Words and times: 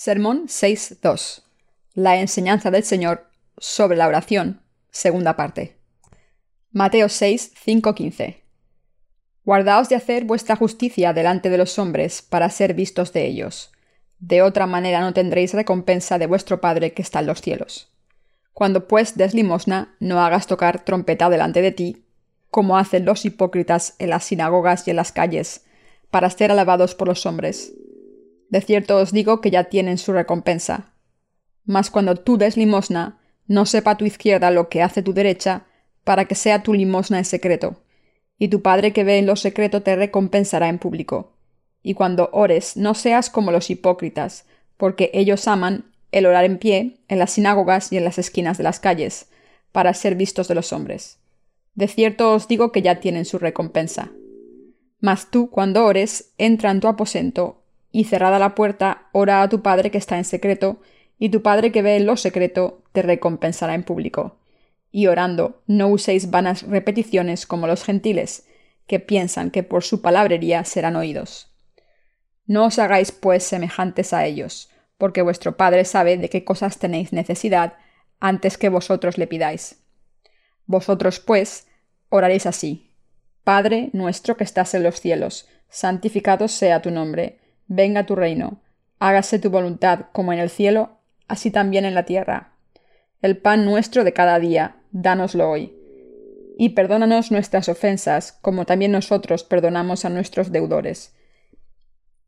Sermón 0.00 0.46
6.2. 0.46 1.42
La 1.94 2.20
enseñanza 2.20 2.70
del 2.70 2.84
Señor 2.84 3.26
sobre 3.56 3.96
la 3.96 4.06
oración, 4.06 4.60
segunda 4.92 5.34
parte. 5.34 5.76
Mateo 6.70 7.08
6, 7.08 7.52
15. 7.64 8.44
Guardaos 9.44 9.88
de 9.88 9.96
hacer 9.96 10.24
vuestra 10.24 10.54
justicia 10.54 11.12
delante 11.12 11.50
de 11.50 11.58
los 11.58 11.80
hombres 11.80 12.22
para 12.22 12.48
ser 12.48 12.74
vistos 12.74 13.12
de 13.12 13.26
ellos. 13.26 13.72
De 14.20 14.40
otra 14.40 14.68
manera 14.68 15.00
no 15.00 15.12
tendréis 15.12 15.52
recompensa 15.52 16.16
de 16.16 16.28
vuestro 16.28 16.60
Padre 16.60 16.92
que 16.92 17.02
está 17.02 17.18
en 17.18 17.26
los 17.26 17.40
cielos. 17.40 17.90
Cuando 18.52 18.86
pues 18.86 19.16
des 19.16 19.34
limosna, 19.34 19.96
no 19.98 20.20
hagas 20.20 20.46
tocar 20.46 20.84
trompeta 20.84 21.28
delante 21.28 21.60
de 21.60 21.72
ti, 21.72 22.04
como 22.52 22.78
hacen 22.78 23.04
los 23.04 23.24
hipócritas 23.24 23.96
en 23.98 24.10
las 24.10 24.26
sinagogas 24.26 24.86
y 24.86 24.90
en 24.90 24.96
las 24.96 25.10
calles, 25.10 25.64
para 26.12 26.30
ser 26.30 26.52
alabados 26.52 26.94
por 26.94 27.08
los 27.08 27.26
hombres 27.26 27.72
de 28.48 28.60
cierto 28.60 28.96
os 28.96 29.12
digo 29.12 29.40
que 29.40 29.50
ya 29.50 29.64
tienen 29.64 29.98
su 29.98 30.12
recompensa. 30.12 30.92
Mas 31.64 31.90
cuando 31.90 32.16
tú 32.16 32.38
des 32.38 32.56
limosna, 32.56 33.18
no 33.46 33.66
sepa 33.66 33.96
tu 33.96 34.04
izquierda 34.04 34.50
lo 34.50 34.68
que 34.68 34.82
hace 34.82 35.02
tu 35.02 35.12
derecha, 35.12 35.66
para 36.04 36.24
que 36.24 36.34
sea 36.34 36.62
tu 36.62 36.72
limosna 36.72 37.18
en 37.18 37.24
secreto. 37.24 37.82
Y 38.38 38.48
tu 38.48 38.62
Padre 38.62 38.92
que 38.92 39.04
ve 39.04 39.18
en 39.18 39.26
lo 39.26 39.36
secreto 39.36 39.82
te 39.82 39.96
recompensará 39.96 40.68
en 40.68 40.78
público. 40.78 41.36
Y 41.82 41.94
cuando 41.94 42.30
ores, 42.32 42.76
no 42.76 42.94
seas 42.94 43.30
como 43.30 43.52
los 43.52 43.68
hipócritas, 43.70 44.46
porque 44.76 45.10
ellos 45.12 45.46
aman 45.48 45.92
el 46.12 46.26
orar 46.26 46.44
en 46.44 46.58
pie, 46.58 47.00
en 47.08 47.18
las 47.18 47.32
sinagogas 47.32 47.92
y 47.92 47.98
en 47.98 48.04
las 48.04 48.18
esquinas 48.18 48.56
de 48.56 48.64
las 48.64 48.80
calles, 48.80 49.28
para 49.72 49.92
ser 49.92 50.14
vistos 50.14 50.48
de 50.48 50.54
los 50.54 50.72
hombres. 50.72 51.18
De 51.74 51.88
cierto 51.88 52.32
os 52.32 52.48
digo 52.48 52.72
que 52.72 52.82
ya 52.82 53.00
tienen 53.00 53.24
su 53.24 53.38
recompensa. 53.38 54.10
Mas 55.00 55.30
tú, 55.30 55.50
cuando 55.50 55.84
ores, 55.84 56.32
entra 56.38 56.70
en 56.70 56.80
tu 56.80 56.88
aposento, 56.88 57.57
y 57.98 58.04
cerrada 58.04 58.38
la 58.38 58.54
puerta, 58.54 59.08
ora 59.10 59.42
a 59.42 59.48
tu 59.48 59.60
Padre 59.60 59.90
que 59.90 59.98
está 59.98 60.18
en 60.18 60.24
secreto, 60.24 60.80
y 61.18 61.30
tu 61.30 61.42
Padre 61.42 61.72
que 61.72 61.82
ve 61.82 61.96
en 61.96 62.06
lo 62.06 62.16
secreto 62.16 62.84
te 62.92 63.02
recompensará 63.02 63.74
en 63.74 63.82
público. 63.82 64.38
Y 64.92 65.08
orando, 65.08 65.62
no 65.66 65.88
uséis 65.88 66.30
vanas 66.30 66.62
repeticiones 66.62 67.44
como 67.44 67.66
los 67.66 67.82
gentiles, 67.82 68.46
que 68.86 69.00
piensan 69.00 69.50
que 69.50 69.64
por 69.64 69.82
su 69.82 70.00
palabrería 70.00 70.64
serán 70.64 70.94
oídos. 70.94 71.52
No 72.46 72.66
os 72.66 72.78
hagáis 72.78 73.10
pues 73.10 73.42
semejantes 73.42 74.12
a 74.12 74.24
ellos, 74.26 74.70
porque 74.96 75.22
vuestro 75.22 75.56
Padre 75.56 75.84
sabe 75.84 76.18
de 76.18 76.28
qué 76.28 76.44
cosas 76.44 76.78
tenéis 76.78 77.12
necesidad 77.12 77.78
antes 78.20 78.58
que 78.58 78.68
vosotros 78.68 79.18
le 79.18 79.26
pidáis. 79.26 79.82
Vosotros, 80.66 81.18
pues, 81.18 81.66
oraréis 82.10 82.46
así. 82.46 82.92
Padre 83.42 83.90
nuestro 83.92 84.36
que 84.36 84.44
estás 84.44 84.72
en 84.74 84.84
los 84.84 85.00
cielos, 85.00 85.48
santificado 85.68 86.46
sea 86.46 86.80
tu 86.80 86.92
nombre 86.92 87.40
venga 87.68 88.06
tu 88.06 88.16
reino, 88.16 88.60
hágase 88.98 89.38
tu 89.38 89.50
voluntad 89.50 90.06
como 90.12 90.32
en 90.32 90.38
el 90.38 90.50
cielo, 90.50 90.98
así 91.28 91.50
también 91.50 91.84
en 91.84 91.94
la 91.94 92.04
tierra. 92.04 92.54
El 93.22 93.36
pan 93.36 93.64
nuestro 93.64 94.04
de 94.04 94.12
cada 94.12 94.38
día, 94.38 94.76
dánoslo 94.90 95.48
hoy. 95.48 95.74
Y 96.56 96.70
perdónanos 96.70 97.30
nuestras 97.30 97.68
ofensas, 97.68 98.32
como 98.32 98.64
también 98.64 98.90
nosotros 98.90 99.44
perdonamos 99.44 100.04
a 100.04 100.08
nuestros 100.08 100.50
deudores. 100.50 101.14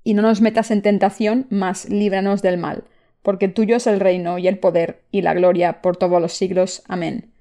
Y 0.05 0.15
no 0.15 0.23
nos 0.23 0.41
metas 0.41 0.71
en 0.71 0.83
tentación, 0.83 1.47
mas 1.51 1.89
líbranos 1.89 2.43
del 2.43 2.59
mal, 2.59 2.85
porque 3.23 3.49
tuyo 3.49 3.77
es 3.77 3.87
el 3.87 3.99
reino 3.99 4.39
y 4.39 4.47
el 4.47 4.59
poder 4.59 5.03
y 5.11 5.23
la 5.23 5.35
gloria 5.35 5.83
por 5.83 5.97
todos 5.97 6.21
los 6.21 6.33
siglos. 6.33 6.83
Amén. 6.87 7.33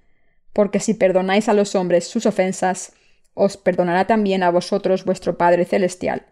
Porque 0.53 0.79
si 0.79 0.93
perdonáis 0.93 1.47
a 1.47 1.53
los 1.53 1.75
hombres 1.75 2.07
sus 2.07 2.25
ofensas, 2.25 2.93
os 3.33 3.55
perdonará 3.55 4.07
también 4.07 4.41
a 4.41 4.49
vosotros 4.49 5.05
vuestro 5.05 5.37
Padre 5.37 5.65
Celestial 5.65 6.25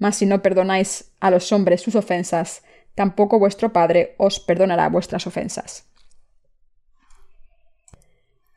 mas 0.00 0.16
si 0.16 0.26
no 0.26 0.42
perdonáis 0.42 1.12
a 1.20 1.30
los 1.30 1.52
hombres 1.52 1.82
sus 1.82 1.94
ofensas, 1.94 2.64
tampoco 2.96 3.38
vuestro 3.38 3.72
Padre 3.72 4.16
os 4.18 4.40
perdonará 4.40 4.88
vuestras 4.88 5.26
ofensas. 5.28 5.84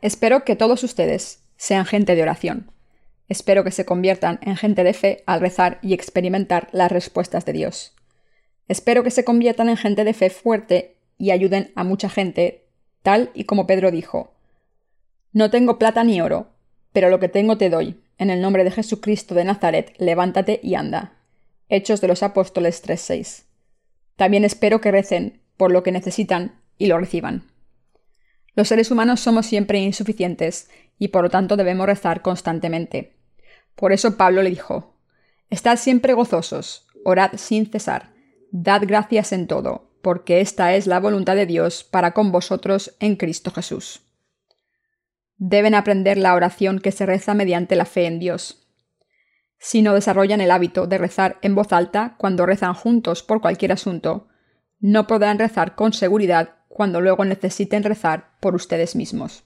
Espero 0.02 0.44
que 0.44 0.56
todos 0.56 0.84
ustedes 0.84 1.44
sean 1.58 1.86
gente 1.86 2.16
de 2.16 2.24
oración. 2.24 2.72
Espero 3.30 3.64
que 3.64 3.72
se 3.72 3.86
conviertan 3.86 4.40
en 4.42 4.56
gente 4.56 4.84
de 4.84 4.94
fe 4.94 5.24
al 5.26 5.42
rezar 5.42 5.80
y 5.82 5.94
experimentar 5.94 6.70
las 6.72 6.92
respuestas 6.92 7.46
de 7.46 7.54
Dios. 7.54 7.94
Espero 8.68 9.04
que 9.04 9.12
se 9.12 9.26
conviertan 9.26 9.70
en 9.70 9.78
gente 9.78 10.04
de 10.04 10.14
fe 10.14 10.30
fuerte 10.30 10.98
y 11.18 11.32
ayuden 11.32 11.72
a 11.76 11.84
mucha 11.84 12.10
gente, 12.10 12.66
tal 13.02 13.32
y 13.34 13.44
como 13.44 13.68
Pedro 13.68 13.92
dijo. 13.92 14.34
No 15.34 15.50
tengo 15.50 15.78
plata 15.78 16.04
ni 16.04 16.22
oro, 16.22 16.52
pero 16.94 17.10
lo 17.10 17.20
que 17.20 17.30
tengo 17.30 17.58
te 17.58 17.70
doy. 17.70 18.00
En 18.18 18.30
el 18.30 18.40
nombre 18.40 18.64
de 18.64 18.72
Jesucristo 18.72 19.36
de 19.36 19.44
Nazaret, 19.44 19.94
levántate 19.98 20.60
y 20.64 20.76
anda. 20.76 21.23
Hechos 21.74 22.02
de 22.02 22.08
los 22.08 22.22
Apóstoles 22.22 22.84
3.6. 22.88 23.46
También 24.16 24.46
espero 24.46 24.80
que 24.80 24.92
recen 24.92 25.42
por 25.58 25.72
lo 25.72 25.82
que 25.82 25.92
necesitan 25.92 26.62
y 26.78 26.86
lo 26.86 27.00
reciban. 27.00 27.50
Los 28.54 28.68
seres 28.68 28.92
humanos 28.92 29.22
somos 29.22 29.48
siempre 29.48 29.80
insuficientes 29.80 30.70
y 31.00 31.08
por 31.08 31.24
lo 31.24 31.32
tanto 31.32 31.58
debemos 31.58 31.88
rezar 31.88 32.22
constantemente. 32.22 33.16
Por 33.74 33.92
eso 33.92 34.18
Pablo 34.18 34.44
le 34.44 34.52
dijo, 34.52 35.00
Estad 35.50 35.78
siempre 35.78 36.14
gozosos, 36.14 36.86
orad 37.04 37.32
sin 37.38 37.66
cesar, 37.66 38.14
dad 38.52 38.84
gracias 38.86 39.32
en 39.32 39.48
todo, 39.48 39.90
porque 40.04 40.42
esta 40.42 40.76
es 40.76 40.86
la 40.86 41.00
voluntad 41.00 41.36
de 41.36 41.48
Dios 41.48 41.84
para 41.84 42.12
con 42.12 42.32
vosotros 42.32 42.96
en 43.00 43.16
Cristo 43.16 43.50
Jesús. 43.50 44.02
Deben 45.38 45.74
aprender 45.74 46.20
la 46.20 46.36
oración 46.36 46.78
que 46.78 46.92
se 46.92 47.08
reza 47.08 47.34
mediante 47.34 47.76
la 47.76 47.86
fe 47.86 48.06
en 48.06 48.20
Dios 48.20 48.63
si 49.66 49.82
no 49.82 49.94
desarrollan 49.94 50.42
el 50.42 50.52
hábito 50.52 50.88
de 50.88 50.98
rezar 50.98 51.38
en 51.42 51.56
voz 51.56 51.72
alta 51.72 52.16
cuando 52.18 52.46
rezan 52.46 52.74
juntos 52.74 53.24
por 53.24 53.40
cualquier 53.40 53.72
asunto, 53.72 54.28
no 54.82 55.08
podrán 55.08 55.40
rezar 55.40 55.76
con 55.76 55.94
seguridad 55.94 56.56
cuando 56.68 57.00
luego 57.00 57.24
necesiten 57.24 57.82
rezar 57.82 58.32
por 58.42 58.56
ustedes 58.56 58.94
mismos. 58.94 59.46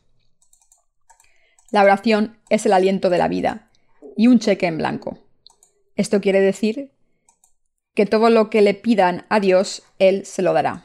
La 1.70 1.84
oración 1.84 2.40
es 2.50 2.66
el 2.66 2.74
aliento 2.74 3.12
de 3.12 3.20
la 3.20 3.28
vida 3.28 3.70
y 4.16 4.26
un 4.26 4.40
cheque 4.40 4.66
en 4.66 4.80
blanco. 4.80 5.20
Esto 5.96 6.20
quiere 6.20 6.42
decir 6.42 6.94
que 7.94 8.08
todo 8.08 8.32
lo 8.32 8.50
que 8.50 8.64
le 8.64 8.74
pidan 8.74 9.28
a 9.30 9.40
Dios, 9.40 9.84
Él 10.00 10.26
se 10.26 10.42
lo 10.42 10.54
dará. 10.54 10.84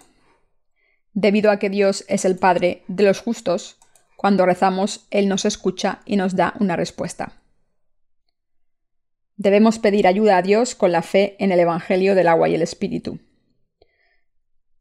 Debido 1.15 1.51
a 1.51 1.59
que 1.59 1.71
Dios 1.71 2.05
es 2.07 2.27
el 2.27 2.37
Padre 2.37 2.83
de 2.87 3.05
los 3.05 3.23
justos, 3.23 3.79
cuando 4.15 4.45
rezamos, 4.45 5.07
Él 5.11 5.27
nos 5.27 5.47
escucha 5.47 6.03
y 6.05 6.17
nos 6.17 6.37
da 6.37 6.53
una 6.61 6.77
respuesta. 6.77 7.42
Debemos 9.37 9.79
pedir 9.79 10.07
ayuda 10.07 10.37
a 10.37 10.43
Dios 10.43 10.75
con 10.75 10.93
la 10.93 11.03
fe 11.03 11.37
en 11.39 11.53
el 11.53 11.61
Evangelio 11.61 12.15
del 12.15 12.29
agua 12.29 12.49
y 12.49 12.55
el 12.55 12.63
Espíritu. 12.63 13.19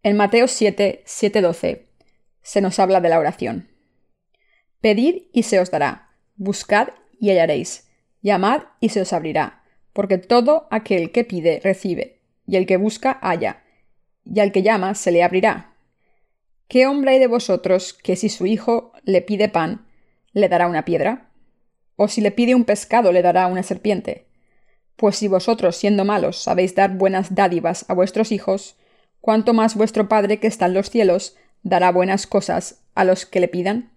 En 0.04 0.18
Mateo 0.18 0.48
7, 0.48 1.04
7, 1.06 1.42
12 1.42 1.88
se 2.42 2.62
nos 2.62 2.80
habla 2.80 3.02
de 3.02 3.10
la 3.10 3.20
oración. 3.20 3.70
Pedid 4.82 5.24
y 5.32 5.44
se 5.44 5.60
os 5.60 5.70
dará, 5.70 6.10
buscad 6.36 6.90
y 7.20 7.30
hallaréis, 7.30 7.90
llamad 8.22 8.64
y 8.80 8.90
se 8.90 9.02
os 9.02 9.14
abrirá, 9.14 9.64
porque 9.94 10.18
todo 10.18 10.68
aquel 10.72 11.12
que 11.12 11.24
pide 11.24 11.60
recibe, 11.64 12.22
y 12.48 12.56
el 12.56 12.66
que 12.66 12.78
busca 12.78 13.20
halla, 13.22 13.64
y 14.26 14.40
al 14.40 14.52
que 14.52 14.64
llama 14.64 14.96
se 14.96 15.12
le 15.12 15.24
abrirá. 15.24 15.76
¿Qué 16.68 16.88
hombre 16.88 17.12
hay 17.12 17.20
de 17.20 17.28
vosotros 17.28 17.94
que 17.94 18.16
si 18.16 18.30
su 18.30 18.46
hijo 18.46 18.94
le 19.04 19.22
pide 19.22 19.50
pan, 19.50 19.88
le 20.34 20.50
dará 20.50 20.68
una 20.68 20.86
piedra? 20.86 21.32
¿O 21.96 22.08
si 22.08 22.22
le 22.22 22.32
pide 22.32 22.56
un 22.56 22.64
pescado, 22.64 23.12
le 23.12 23.22
dará 23.22 23.48
una 23.48 23.62
serpiente? 23.62 24.31
Pues 25.02 25.16
si 25.16 25.28
vosotros, 25.28 25.78
siendo 25.78 26.06
malos, 26.06 26.38
sabéis 26.38 26.76
dar 26.76 26.92
buenas 26.92 27.34
dádivas 27.34 27.86
a 27.90 27.96
vuestros 27.96 28.32
hijos, 28.32 28.76
cuánto 29.20 29.52
más 29.52 29.74
vuestro 29.74 30.08
Padre 30.08 30.40
que 30.40 30.46
está 30.46 30.68
en 30.68 30.76
los 30.76 30.92
cielos 30.92 31.36
dará 31.64 31.92
buenas 31.92 32.28
cosas 32.28 32.84
a 32.94 33.04
los 33.04 33.26
que 33.26 33.40
le 33.40 33.48
pidan. 33.48 33.92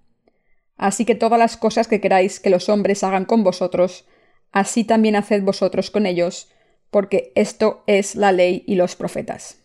Así 0.79 1.05
que 1.05 1.15
todas 1.15 1.39
las 1.39 1.59
cosas 1.59 1.89
que 1.89 2.01
queráis 2.01 2.41
que 2.41 2.49
los 2.49 2.71
hombres 2.71 3.05
hagan 3.05 3.27
con 3.27 3.45
vosotros, 3.45 4.07
así 4.51 4.83
también 4.83 5.15
haced 5.15 5.43
vosotros 5.43 5.91
con 5.91 6.07
ellos, 6.07 6.49
porque 6.91 7.33
esto 7.35 7.85
es 7.87 8.17
la 8.17 8.33
ley 8.33 8.65
y 8.67 8.77
los 8.77 8.97
profetas. 8.97 9.59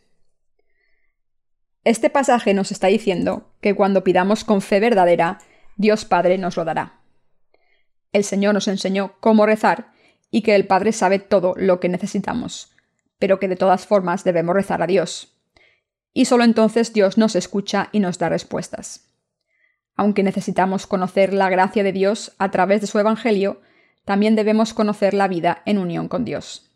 Este 1.86 2.10
pasaje 2.10 2.54
nos 2.54 2.74
está 2.74 2.88
diciendo 2.88 3.54
que 3.62 3.76
cuando 3.76 4.04
pidamos 4.04 4.44
con 4.44 4.60
fe 4.62 4.82
verdadera, 4.82 5.40
Dios 5.78 6.04
Padre 6.04 6.38
nos 6.38 6.58
lo 6.58 6.66
dará. 6.66 7.00
El 8.12 8.26
Señor 8.26 8.54
nos 8.56 8.68
enseñó 8.68 9.14
cómo 9.22 9.46
rezar 9.46 9.98
y 10.32 10.42
que 10.42 10.56
el 10.56 10.68
Padre 10.68 10.92
sabe 10.92 11.20
todo 11.20 11.54
lo 11.58 11.80
que 11.80 11.90
necesitamos, 11.90 12.72
pero 13.18 13.40
que 13.40 13.48
de 13.48 13.56
todas 13.56 13.86
formas 13.86 14.24
debemos 14.24 14.56
rezar 14.56 14.82
a 14.82 14.88
Dios. 14.88 15.36
Y 16.14 16.26
solo 16.26 16.44
entonces 16.44 16.94
Dios 16.94 17.18
nos 17.18 17.36
escucha 17.36 17.90
y 17.92 18.00
nos 18.00 18.20
da 18.20 18.30
respuestas. 18.30 19.10
Aunque 19.96 20.24
necesitamos 20.24 20.88
conocer 20.88 21.34
la 21.34 21.50
gracia 21.50 21.84
de 21.84 21.92
Dios 21.92 22.34
a 22.38 22.52
través 22.52 22.82
de 22.82 22.88
su 22.88 23.00
Evangelio, 23.00 23.62
también 24.06 24.36
debemos 24.36 24.74
conocer 24.74 25.14
la 25.14 25.28
vida 25.28 25.62
en 25.66 25.78
unión 25.78 26.08
con 26.08 26.26
Dios. 26.26 26.72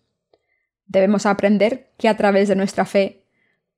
Debemos 0.86 1.26
aprender 1.26 1.92
que 1.98 2.10
a 2.10 2.18
través 2.18 2.48
de 2.48 2.56
nuestra 2.56 2.86
fe, 2.86 3.26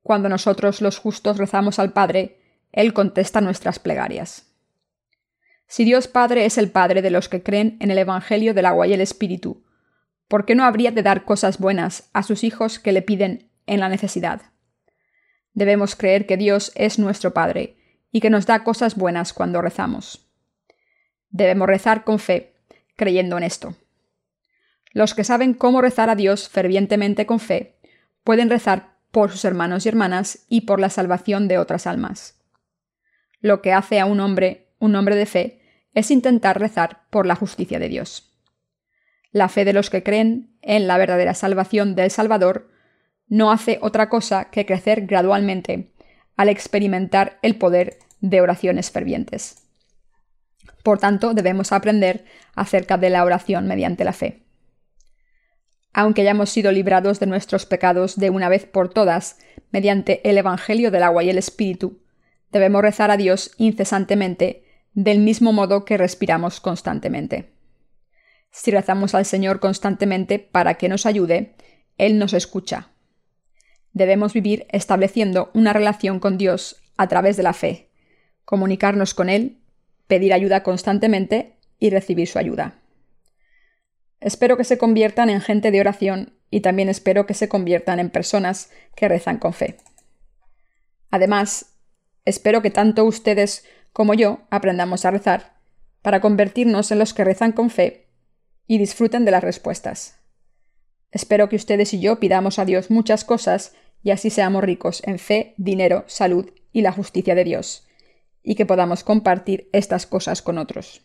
cuando 0.01 0.29
nosotros 0.29 0.81
los 0.81 0.97
justos 0.97 1.37
rezamos 1.37 1.79
al 1.79 1.93
Padre, 1.93 2.39
Él 2.71 2.93
contesta 2.93 3.41
nuestras 3.41 3.79
plegarias. 3.79 4.47
Si 5.67 5.83
Dios 5.83 6.07
Padre 6.07 6.45
es 6.45 6.57
el 6.57 6.69
Padre 6.69 7.01
de 7.01 7.09
los 7.09 7.29
que 7.29 7.41
creen 7.41 7.77
en 7.79 7.91
el 7.91 7.97
Evangelio 7.97 8.53
del 8.53 8.65
agua 8.65 8.87
y 8.87 8.93
el 8.93 9.01
Espíritu, 9.01 9.64
¿por 10.27 10.45
qué 10.45 10.55
no 10.55 10.63
habría 10.63 10.91
de 10.91 11.03
dar 11.03 11.25
cosas 11.25 11.59
buenas 11.59 12.09
a 12.13 12.23
sus 12.23 12.43
hijos 12.43 12.79
que 12.79 12.91
le 12.91 13.01
piden 13.01 13.49
en 13.65 13.79
la 13.79 13.89
necesidad? 13.89 14.41
Debemos 15.53 15.95
creer 15.95 16.25
que 16.25 16.37
Dios 16.37 16.71
es 16.75 16.99
nuestro 16.99 17.33
Padre 17.33 17.77
y 18.11 18.21
que 18.21 18.29
nos 18.29 18.45
da 18.45 18.63
cosas 18.63 18.95
buenas 18.95 19.33
cuando 19.33 19.61
rezamos. 19.61 20.27
Debemos 21.29 21.67
rezar 21.67 22.03
con 22.03 22.19
fe, 22.19 22.53
creyendo 22.95 23.37
en 23.37 23.43
esto. 23.43 23.75
Los 24.91 25.13
que 25.13 25.23
saben 25.23 25.53
cómo 25.53 25.81
rezar 25.81 26.09
a 26.09 26.15
Dios 26.15 26.49
fervientemente 26.49 27.25
con 27.25 27.39
fe 27.39 27.77
pueden 28.23 28.49
rezar 28.49 28.97
por 29.11 29.31
sus 29.31 29.45
hermanos 29.45 29.85
y 29.85 29.89
hermanas 29.89 30.45
y 30.49 30.61
por 30.61 30.79
la 30.79 30.89
salvación 30.89 31.47
de 31.47 31.57
otras 31.57 31.87
almas. 31.87 32.41
Lo 33.39 33.61
que 33.61 33.73
hace 33.73 33.99
a 33.99 34.05
un 34.05 34.19
hombre 34.19 34.65
un 34.79 34.95
hombre 34.95 35.15
de 35.15 35.25
fe 35.25 35.61
es 35.93 36.11
intentar 36.11 36.59
rezar 36.59 37.07
por 37.09 37.25
la 37.25 37.35
justicia 37.35 37.79
de 37.79 37.89
Dios. 37.89 38.34
La 39.35 39.49
fe 39.49 39.65
de 39.65 39.73
los 39.73 39.89
que 39.89 40.01
creen 40.01 40.55
en 40.61 40.87
la 40.87 40.97
verdadera 40.97 41.33
salvación 41.33 41.93
del 41.93 42.09
Salvador 42.09 42.69
no 43.27 43.51
hace 43.51 43.79
otra 43.81 44.07
cosa 44.07 44.45
que 44.45 44.65
crecer 44.65 45.05
gradualmente 45.05 45.91
al 46.37 46.47
experimentar 46.47 47.37
el 47.41 47.57
poder 47.57 47.97
de 48.21 48.39
oraciones 48.39 48.91
fervientes. 48.91 49.67
Por 50.83 50.99
tanto, 50.99 51.33
debemos 51.33 51.73
aprender 51.73 52.23
acerca 52.53 52.97
de 52.97 53.09
la 53.09 53.25
oración 53.25 53.67
mediante 53.67 54.05
la 54.05 54.13
fe 54.13 54.45
aunque 55.97 56.23
hayamos 56.23 56.49
sido 56.49 56.73
librados 56.73 57.21
de 57.21 57.25
nuestros 57.25 57.65
pecados 57.65 58.17
de 58.17 58.29
una 58.29 58.49
vez 58.49 58.65
por 58.65 58.89
todas, 58.89 59.37
mediante 59.71 60.29
el 60.29 60.37
Evangelio 60.37 60.91
del 60.91 61.03
agua 61.03 61.23
y 61.23 61.29
el 61.29 61.37
Espíritu, 61.37 62.01
debemos 62.51 62.81
rezar 62.81 63.11
a 63.11 63.17
Dios 63.17 63.51
incesantemente, 63.57 64.65
del 64.93 65.19
mismo 65.19 65.53
modo 65.53 65.85
que 65.85 65.97
respiramos 65.97 66.59
constantemente. 66.59 67.54
Si 68.55 68.71
rezamos 68.71 69.13
al 69.15 69.25
Señor 69.25 69.59
constantemente 69.59 70.39
para 70.39 70.75
que 70.75 70.87
nos 70.87 71.05
ayude, 71.05 71.55
Él 71.97 72.17
nos 72.17 72.33
escucha. 72.33 72.87
Debemos 73.91 74.31
vivir 74.31 74.65
estableciendo 74.69 75.51
una 75.53 75.73
relación 75.73 76.21
con 76.21 76.37
Dios 76.37 76.81
a 76.95 77.09
través 77.09 77.35
de 77.35 77.43
la 77.43 77.51
fe, 77.51 77.89
comunicarnos 78.45 79.13
con 79.13 79.27
Él, 79.27 79.59
pedir 80.07 80.31
ayuda 80.33 80.63
constantemente 80.63 81.57
y 81.79 81.89
recibir 81.89 82.29
su 82.29 82.39
ayuda. 82.39 82.79
Espero 84.21 84.55
que 84.55 84.63
se 84.63 84.77
conviertan 84.77 85.29
en 85.29 85.41
gente 85.41 85.69
de 85.69 85.81
oración 85.81 86.33
y 86.49 86.61
también 86.61 86.87
espero 86.87 87.25
que 87.25 87.33
se 87.33 87.49
conviertan 87.49 87.99
en 87.99 88.09
personas 88.09 88.71
que 88.95 89.09
rezan 89.09 89.37
con 89.37 89.51
fe. 89.51 89.75
Además, 91.11 91.73
espero 92.23 92.61
que 92.61 92.71
tanto 92.71 93.03
ustedes 93.03 93.65
como 93.91 94.13
yo 94.13 94.39
aprendamos 94.49 95.03
a 95.03 95.11
rezar 95.11 95.57
para 96.01 96.21
convertirnos 96.21 96.89
en 96.91 96.99
los 96.99 97.13
que 97.13 97.25
rezan 97.25 97.51
con 97.51 97.69
fe 97.69 98.04
y 98.67 98.77
disfruten 98.77 99.25
de 99.25 99.31
las 99.31 99.43
respuestas. 99.43 100.19
Espero 101.11 101.49
que 101.49 101.55
ustedes 101.55 101.93
y 101.93 101.99
yo 101.99 102.19
pidamos 102.19 102.59
a 102.59 102.65
Dios 102.65 102.91
muchas 102.91 103.23
cosas 103.23 103.73
y 104.03 104.11
así 104.11 104.29
seamos 104.29 104.63
ricos 104.63 105.01
en 105.05 105.17
fe, 105.17 105.53
dinero, 105.57 106.03
salud 106.07 106.51
y 106.71 106.81
la 106.81 106.91
justicia 106.91 107.35
de 107.35 107.43
Dios, 107.43 107.87
y 108.43 108.55
que 108.55 108.65
podamos 108.65 109.03
compartir 109.03 109.69
estas 109.71 110.05
cosas 110.05 110.41
con 110.41 110.57
otros. 110.57 111.01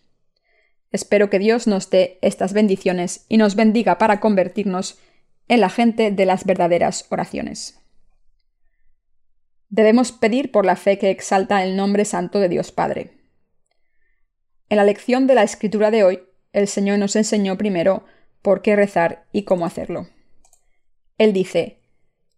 Espero 0.92 1.30
que 1.30 1.38
Dios 1.38 1.66
nos 1.66 1.88
dé 1.90 2.18
estas 2.20 2.52
bendiciones 2.52 3.24
y 3.28 3.36
nos 3.36 3.54
bendiga 3.54 3.98
para 3.98 4.20
convertirnos 4.20 4.98
en 5.48 5.60
la 5.60 5.70
gente 5.70 6.10
de 6.10 6.26
las 6.26 6.44
verdaderas 6.44 7.06
oraciones. 7.10 7.80
Debemos 9.68 10.10
pedir 10.10 10.50
por 10.50 10.66
la 10.66 10.74
fe 10.74 10.98
que 10.98 11.10
exalta 11.10 11.62
el 11.62 11.76
nombre 11.76 12.04
santo 12.04 12.40
de 12.40 12.48
Dios 12.48 12.72
Padre. 12.72 13.12
En 14.68 14.76
la 14.76 14.84
lección 14.84 15.28
de 15.28 15.36
la 15.36 15.44
escritura 15.44 15.92
de 15.92 16.02
hoy, 16.02 16.22
el 16.52 16.68
Señor 16.68 16.98
nos 16.98 17.16
enseñó 17.16 17.56
primero 17.56 18.04
por 18.42 18.62
qué 18.62 18.76
rezar 18.76 19.26
y 19.32 19.44
cómo 19.44 19.66
hacerlo. 19.66 20.08
Él 21.18 21.32
dice, 21.32 21.80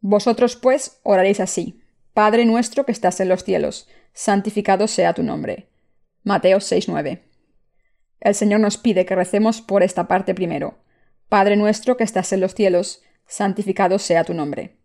Vosotros 0.01 0.57
pues 0.57 1.01
oraréis 1.05 1.41
así, 1.41 1.81
Padre 2.13 2.45
nuestro 2.45 2.85
que 2.85 2.93
estás 2.93 3.21
en 3.21 3.29
los 3.29 3.45
cielos, 3.45 3.89
santificado 4.13 4.89
sea 4.89 5.15
tu 5.15 5.23
nombre. 5.23 5.69
Mateo 6.25 6.59
6:9. 6.59 7.23
El 8.21 8.35
Señor 8.35 8.61
nos 8.61 8.77
pide 8.77 9.07
que 9.07 9.15
recemos 9.15 9.61
por 9.61 9.83
esta 9.83 10.09
parte 10.09 10.35
primero. 10.35 10.79
Padre 11.29 11.57
nuestro 11.57 11.97
que 11.97 12.05
estás 12.05 12.33
en 12.33 12.41
los 12.41 12.55
cielos, 12.55 13.03
santificado 13.27 13.99
sea 13.99 14.25
tu 14.25 14.35
nombre. 14.35 14.77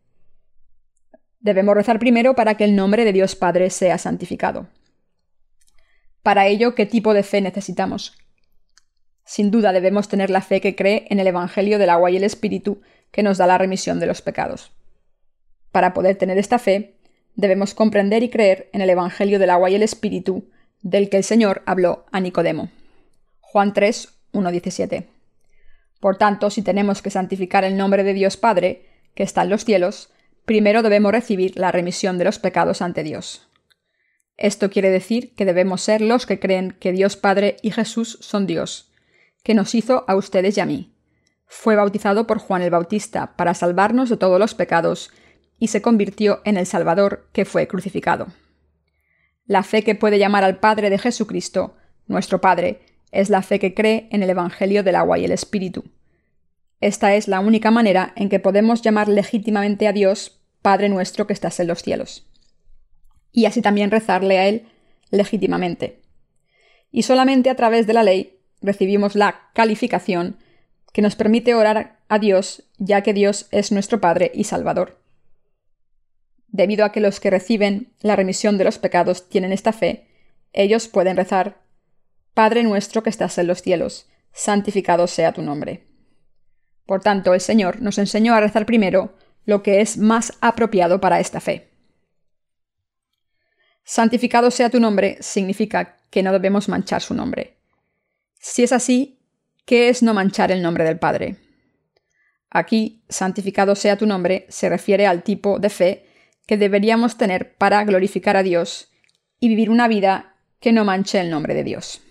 Debemos 1.39 1.75
rezar 1.75 1.99
primero 1.99 2.35
para 2.35 2.55
que 2.55 2.63
el 2.63 2.75
nombre 2.75 3.05
de 3.05 3.13
Dios 3.13 3.35
Padre 3.35 3.69
sea 3.69 3.97
santificado. 3.97 4.69
Para 6.23 6.47
ello, 6.47 6.73
¿qué 6.75 6.85
tipo 6.85 7.13
de 7.13 7.23
fe 7.23 7.41
necesitamos? 7.41 8.17
Sin 9.27 9.51
duda 9.51 9.73
debemos 9.73 10.07
tener 10.07 10.29
la 10.29 10.39
fe 10.41 10.61
que 10.61 10.73
cree 10.73 11.05
en 11.09 11.19
el 11.19 11.27
Evangelio 11.27 11.79
del 11.79 11.89
agua 11.89 12.09
y 12.09 12.15
el 12.15 12.23
Espíritu 12.23 12.81
que 13.11 13.23
nos 13.23 13.37
da 13.37 13.45
la 13.45 13.57
remisión 13.57 13.99
de 13.99 14.05
los 14.05 14.21
pecados. 14.21 14.71
Para 15.73 15.93
poder 15.93 16.15
tener 16.15 16.37
esta 16.37 16.59
fe, 16.59 16.95
debemos 17.35 17.73
comprender 17.73 18.23
y 18.23 18.29
creer 18.29 18.69
en 18.71 18.79
el 18.79 18.89
Evangelio 18.89 19.37
del 19.37 19.49
agua 19.49 19.69
y 19.69 19.75
el 19.75 19.83
Espíritu 19.83 20.49
del 20.81 21.09
que 21.09 21.17
el 21.17 21.25
Señor 21.25 21.61
habló 21.65 22.05
a 22.13 22.21
Nicodemo. 22.21 22.69
Juan 23.41 23.73
3, 23.73 24.13
1, 24.31 24.49
17. 24.49 25.09
Por 25.99 26.17
tanto, 26.17 26.49
si 26.49 26.61
tenemos 26.61 27.01
que 27.01 27.09
santificar 27.09 27.65
el 27.65 27.75
nombre 27.75 28.05
de 28.05 28.13
Dios 28.13 28.37
Padre, 28.37 28.85
que 29.13 29.23
está 29.23 29.41
en 29.41 29.49
los 29.49 29.65
cielos, 29.65 30.09
primero 30.45 30.83
debemos 30.83 31.11
recibir 31.11 31.59
la 31.59 31.73
remisión 31.73 32.17
de 32.17 32.23
los 32.23 32.39
pecados 32.39 32.81
ante 32.81 33.03
Dios. 33.03 33.49
Esto 34.37 34.69
quiere 34.69 34.89
decir 34.89 35.35
que 35.35 35.43
debemos 35.43 35.81
ser 35.81 35.99
los 35.99 36.25
que 36.25 36.39
creen 36.39 36.77
que 36.79 36.93
Dios 36.93 37.17
Padre 37.17 37.57
y 37.61 37.71
Jesús 37.71 38.19
son 38.21 38.47
Dios, 38.47 38.87
que 39.47 39.53
nos 39.53 39.75
hizo 39.75 40.03
a 40.09 40.17
ustedes 40.17 40.57
y 40.57 40.59
a 40.59 40.65
mí. 40.65 40.91
Fue 41.45 41.77
bautizado 41.77 42.27
por 42.27 42.37
Juan 42.37 42.63
el 42.63 42.69
Bautista 42.69 43.37
para 43.37 43.53
salvarnos 43.53 44.09
de 44.09 44.17
todos 44.17 44.41
los 44.41 44.53
pecados 44.53 45.09
y 45.57 45.67
se 45.67 45.81
convirtió 45.81 46.41
en 46.43 46.57
el 46.57 46.65
Salvador 46.65 47.29
que 47.31 47.45
fue 47.45 47.65
crucificado. 47.65 48.27
La 49.45 49.63
fe 49.63 49.83
que 49.83 49.95
puede 49.95 50.19
llamar 50.19 50.43
al 50.43 50.59
Padre 50.59 50.89
de 50.89 50.97
Jesucristo, 50.97 51.77
nuestro 52.07 52.41
Padre, 52.41 52.81
es 53.13 53.29
la 53.29 53.41
fe 53.41 53.57
que 53.57 53.73
cree 53.73 54.09
en 54.11 54.21
el 54.21 54.31
Evangelio 54.31 54.83
del 54.83 54.97
agua 54.97 55.17
y 55.17 55.23
el 55.23 55.31
Espíritu. 55.31 55.85
Esta 56.81 57.15
es 57.15 57.29
la 57.29 57.39
única 57.39 57.71
manera 57.71 58.11
en 58.17 58.27
que 58.27 58.41
podemos 58.41 58.81
llamar 58.81 59.07
legítimamente 59.07 59.87
a 59.87 59.93
Dios 59.93 60.41
Padre 60.61 60.89
nuestro 60.89 61.25
que 61.25 61.31
estás 61.31 61.57
en 61.61 61.67
los 61.67 61.83
cielos. 61.83 62.27
Y 63.31 63.45
así 63.45 63.61
también 63.61 63.91
rezarle 63.91 64.39
a 64.39 64.47
Él 64.49 64.67
legítimamente. 65.09 66.01
Y 66.91 67.03
solamente 67.03 67.49
a 67.49 67.55
través 67.55 67.87
de 67.87 67.93
la 67.93 68.03
ley 68.03 68.36
recibimos 68.61 69.15
la 69.15 69.49
calificación 69.53 70.37
que 70.93 71.01
nos 71.01 71.15
permite 71.15 71.53
orar 71.53 71.99
a 72.07 72.19
Dios, 72.19 72.63
ya 72.77 73.01
que 73.01 73.13
Dios 73.13 73.47
es 73.51 73.71
nuestro 73.71 74.01
Padre 74.01 74.31
y 74.33 74.45
Salvador. 74.45 74.99
Debido 76.47 76.85
a 76.85 76.91
que 76.91 77.01
los 77.01 77.19
que 77.19 77.29
reciben 77.29 77.93
la 78.01 78.15
remisión 78.15 78.57
de 78.57 78.63
los 78.63 78.79
pecados 78.79 79.29
tienen 79.29 79.51
esta 79.51 79.73
fe, 79.73 80.07
ellos 80.53 80.87
pueden 80.87 81.17
rezar 81.17 81.61
Padre 82.33 82.63
nuestro 82.63 83.03
que 83.03 83.09
estás 83.09 83.37
en 83.37 83.47
los 83.47 83.61
cielos, 83.61 84.07
santificado 84.31 85.07
sea 85.07 85.33
tu 85.33 85.41
nombre. 85.41 85.87
Por 86.85 87.01
tanto, 87.01 87.33
el 87.33 87.41
Señor 87.41 87.81
nos 87.81 87.97
enseñó 87.97 88.33
a 88.33 88.39
rezar 88.39 88.65
primero 88.65 89.15
lo 89.45 89.63
que 89.63 89.81
es 89.81 89.97
más 89.97 90.33
apropiado 90.39 91.01
para 91.01 91.19
esta 91.19 91.39
fe. 91.39 91.69
Santificado 93.83 94.51
sea 94.51 94.69
tu 94.69 94.79
nombre 94.79 95.17
significa 95.21 95.97
que 96.09 96.21
no 96.21 96.31
debemos 96.31 96.69
manchar 96.69 97.01
su 97.01 97.13
nombre. 97.13 97.56
Si 98.39 98.63
es 98.63 98.71
así, 98.71 99.19
¿qué 99.65 99.89
es 99.89 100.03
no 100.03 100.13
manchar 100.13 100.51
el 100.51 100.61
nombre 100.61 100.83
del 100.83 100.99
Padre? 100.99 101.37
Aquí, 102.49 103.03
santificado 103.09 103.75
sea 103.75 103.97
tu 103.97 104.05
nombre 104.05 104.45
se 104.49 104.69
refiere 104.69 105.05
al 105.05 105.23
tipo 105.23 105.59
de 105.59 105.69
fe 105.69 106.05
que 106.45 106.57
deberíamos 106.57 107.17
tener 107.17 107.55
para 107.55 107.83
glorificar 107.83 108.37
a 108.37 108.43
Dios 108.43 108.89
y 109.39 109.49
vivir 109.49 109.69
una 109.69 109.87
vida 109.87 110.35
que 110.59 110.71
no 110.71 110.85
manche 110.85 111.19
el 111.19 111.29
nombre 111.29 111.53
de 111.53 111.63
Dios. 111.63 112.01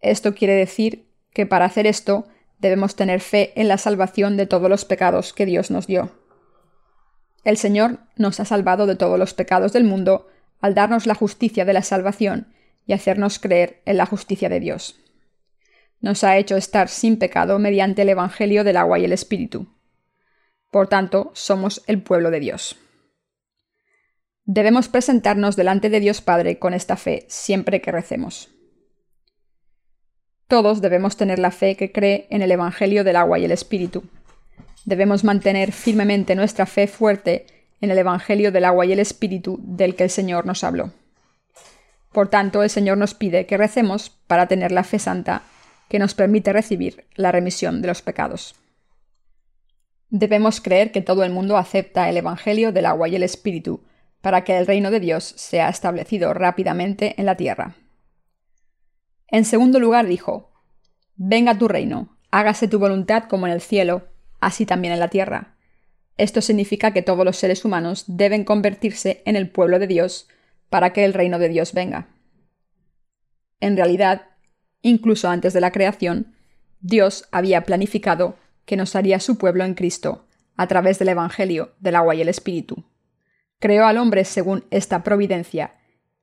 Esto 0.00 0.34
quiere 0.34 0.54
decir 0.54 1.08
que 1.32 1.46
para 1.46 1.64
hacer 1.64 1.86
esto 1.86 2.26
debemos 2.58 2.96
tener 2.96 3.20
fe 3.20 3.52
en 3.56 3.68
la 3.68 3.78
salvación 3.78 4.36
de 4.36 4.46
todos 4.46 4.68
los 4.68 4.84
pecados 4.84 5.32
que 5.32 5.46
Dios 5.46 5.70
nos 5.70 5.86
dio. 5.86 6.12
El 7.44 7.56
Señor 7.56 8.00
nos 8.16 8.40
ha 8.40 8.44
salvado 8.44 8.86
de 8.86 8.96
todos 8.96 9.18
los 9.18 9.32
pecados 9.32 9.72
del 9.72 9.84
mundo 9.84 10.26
al 10.60 10.74
darnos 10.74 11.06
la 11.06 11.14
justicia 11.14 11.64
de 11.64 11.72
la 11.72 11.82
salvación 11.82 12.52
y 12.88 12.94
hacernos 12.94 13.38
creer 13.38 13.82
en 13.84 13.98
la 13.98 14.06
justicia 14.06 14.48
de 14.48 14.58
Dios. 14.58 14.96
Nos 16.00 16.24
ha 16.24 16.38
hecho 16.38 16.56
estar 16.56 16.88
sin 16.88 17.18
pecado 17.18 17.58
mediante 17.58 18.02
el 18.02 18.08
Evangelio 18.08 18.64
del 18.64 18.78
agua 18.78 18.98
y 18.98 19.04
el 19.04 19.12
Espíritu. 19.12 19.68
Por 20.70 20.88
tanto, 20.88 21.30
somos 21.34 21.84
el 21.86 22.02
pueblo 22.02 22.30
de 22.30 22.40
Dios. 22.40 22.76
Debemos 24.44 24.88
presentarnos 24.88 25.54
delante 25.54 25.90
de 25.90 26.00
Dios 26.00 26.22
Padre 26.22 26.58
con 26.58 26.72
esta 26.72 26.96
fe 26.96 27.26
siempre 27.28 27.82
que 27.82 27.92
recemos. 27.92 28.48
Todos 30.46 30.80
debemos 30.80 31.18
tener 31.18 31.38
la 31.38 31.50
fe 31.50 31.76
que 31.76 31.92
cree 31.92 32.26
en 32.30 32.40
el 32.40 32.50
Evangelio 32.50 33.04
del 33.04 33.16
agua 33.16 33.38
y 33.38 33.44
el 33.44 33.52
Espíritu. 33.52 34.04
Debemos 34.86 35.24
mantener 35.24 35.72
firmemente 35.72 36.34
nuestra 36.34 36.64
fe 36.64 36.86
fuerte 36.86 37.44
en 37.82 37.90
el 37.90 37.98
Evangelio 37.98 38.50
del 38.50 38.64
agua 38.64 38.86
y 38.86 38.92
el 38.92 39.00
Espíritu 39.00 39.60
del 39.62 39.94
que 39.94 40.04
el 40.04 40.10
Señor 40.10 40.46
nos 40.46 40.64
habló. 40.64 40.90
Por 42.12 42.28
tanto, 42.28 42.62
el 42.62 42.70
Señor 42.70 42.98
nos 42.98 43.14
pide 43.14 43.46
que 43.46 43.56
recemos 43.56 44.10
para 44.26 44.46
tener 44.46 44.72
la 44.72 44.84
fe 44.84 44.98
santa 44.98 45.42
que 45.88 45.98
nos 45.98 46.14
permite 46.14 46.52
recibir 46.52 47.06
la 47.14 47.32
remisión 47.32 47.82
de 47.82 47.88
los 47.88 48.02
pecados. 48.02 48.54
Debemos 50.10 50.60
creer 50.60 50.90
que 50.90 51.02
todo 51.02 51.22
el 51.22 51.32
mundo 51.32 51.56
acepta 51.56 52.08
el 52.08 52.16
Evangelio 52.16 52.72
del 52.72 52.86
agua 52.86 53.08
y 53.08 53.16
el 53.16 53.22
Espíritu, 53.22 53.82
para 54.20 54.42
que 54.42 54.56
el 54.56 54.66
reino 54.66 54.90
de 54.90 55.00
Dios 55.00 55.24
sea 55.24 55.68
establecido 55.68 56.34
rápidamente 56.34 57.14
en 57.18 57.26
la 57.26 57.36
tierra. 57.36 57.76
En 59.28 59.44
segundo 59.44 59.78
lugar 59.78 60.06
dijo, 60.06 60.50
Venga 61.16 61.58
tu 61.58 61.68
reino, 61.68 62.16
hágase 62.30 62.68
tu 62.68 62.78
voluntad 62.78 63.24
como 63.24 63.46
en 63.46 63.52
el 63.52 63.60
cielo, 63.60 64.08
así 64.40 64.66
también 64.66 64.94
en 64.94 65.00
la 65.00 65.08
tierra. 65.08 65.56
Esto 66.16 66.40
significa 66.40 66.92
que 66.92 67.02
todos 67.02 67.24
los 67.24 67.36
seres 67.36 67.64
humanos 67.64 68.04
deben 68.06 68.44
convertirse 68.44 69.22
en 69.24 69.36
el 69.36 69.50
pueblo 69.50 69.78
de 69.78 69.86
Dios 69.86 70.28
para 70.70 70.92
que 70.92 71.04
el 71.04 71.14
reino 71.14 71.38
de 71.38 71.48
Dios 71.48 71.72
venga. 71.72 72.08
En 73.60 73.76
realidad, 73.76 74.26
incluso 74.82 75.28
antes 75.28 75.52
de 75.52 75.60
la 75.60 75.72
creación, 75.72 76.34
Dios 76.80 77.28
había 77.32 77.64
planificado 77.64 78.36
que 78.64 78.76
nos 78.76 78.94
haría 78.94 79.18
su 79.20 79.38
pueblo 79.38 79.64
en 79.64 79.74
Cristo, 79.74 80.26
a 80.56 80.66
través 80.66 80.98
del 80.98 81.08
Evangelio 81.08 81.74
del 81.80 81.96
agua 81.96 82.14
y 82.14 82.20
el 82.20 82.28
Espíritu. 82.28 82.84
Creó 83.58 83.86
al 83.86 83.96
hombre 83.96 84.24
según 84.24 84.64
esta 84.70 85.02
providencia, 85.02 85.74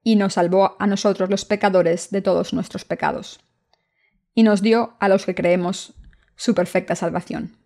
y 0.04 0.16
nos 0.16 0.34
salvó 0.34 0.75
a 0.78 0.86
nosotros 0.86 1.30
los 1.30 1.46
pecadores 1.46 2.12
de 2.12 2.22
todos 2.22 2.54
nuestros 2.54 2.86
pecados. 2.86 3.40
Y 4.36 4.44
nos 4.44 4.62
dio 4.62 4.96
a 5.00 5.10
los 5.10 5.25
que 5.25 5.34
creemos 5.34 5.96
su 6.36 6.54
perfecta 6.54 6.96
salvación. 6.96 7.58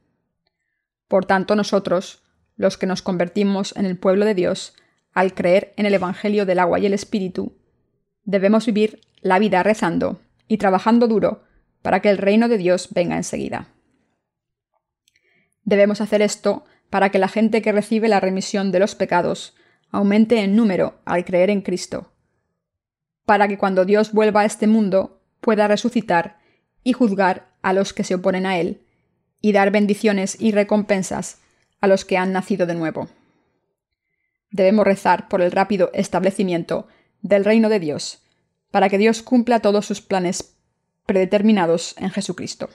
Por 1.10 1.26
tanto, 1.26 1.56
nosotros, 1.56 2.24
los 2.56 2.78
que 2.78 2.86
nos 2.86 3.02
convertimos 3.02 3.76
en 3.76 3.86
el 3.86 3.98
pueblo 3.98 4.26
de 4.26 4.36
Dios, 4.36 4.74
al 5.20 5.34
creer 5.34 5.74
en 5.76 5.86
el 5.86 5.94
Evangelio 5.94 6.46
del 6.46 6.60
agua 6.60 6.80
y 6.80 6.86
el 6.86 6.94
Espíritu, 6.94 7.58
debemos 8.24 8.66
vivir 8.66 9.02
la 9.20 9.38
vida 9.38 9.64
rezando 9.64 10.22
y 10.48 10.60
trabajando 10.60 11.10
duro 11.10 11.44
para 11.82 12.02
que 12.02 12.10
el 12.10 12.18
reino 12.18 12.48
de 12.48 12.58
Dios 12.58 12.88
venga 12.92 13.18
enseguida. 13.18 13.68
Debemos 15.66 16.00
hacer 16.00 16.22
esto 16.22 16.64
para 16.90 17.10
que 17.10 17.20
la 17.20 17.28
gente 17.28 17.62
que 17.62 17.74
recibe 17.74 18.08
la 18.08 18.22
remisión 18.22 18.72
de 18.72 18.80
los 18.80 18.96
pecados 18.96 19.58
aumente 19.92 20.40
en 20.40 20.56
número 20.56 21.02
al 21.04 21.26
creer 21.26 21.50
en 21.50 21.64
Cristo, 21.64 22.14
para 23.26 23.50
que 23.50 23.58
cuando 23.58 23.84
Dios 23.84 24.14
vuelva 24.14 24.42
a 24.42 24.46
este 24.46 24.68
mundo 24.68 25.22
pueda 25.42 25.68
resucitar 25.68 26.40
y 26.82 26.94
juzgar 26.94 27.50
a 27.62 27.74
los 27.74 27.92
que 27.92 28.06
se 28.06 28.16
oponen 28.16 28.46
a 28.46 28.58
Él, 28.58 28.86
y 29.42 29.52
dar 29.52 29.70
bendiciones 29.70 30.40
y 30.40 30.54
recompensas 30.54 31.40
a 31.82 31.88
los 31.88 32.06
que 32.06 32.18
han 32.18 32.32
nacido 32.32 32.66
de 32.66 32.76
nuevo. 32.76 33.10
Debemos 34.52 34.86
rezar 34.86 35.28
por 35.28 35.42
el 35.42 35.52
rápido 35.52 35.92
establecimiento 35.94 36.88
del 37.22 37.46
reino 37.46 37.70
de 37.70 37.80
Dios, 37.80 38.24
para 38.72 38.90
que 38.90 38.98
Dios 38.98 39.22
cumpla 39.22 39.60
todos 39.60 39.86
sus 39.86 40.02
planes 40.02 40.56
predeterminados 41.06 41.96
en 41.98 42.10
Jesucristo. 42.10 42.70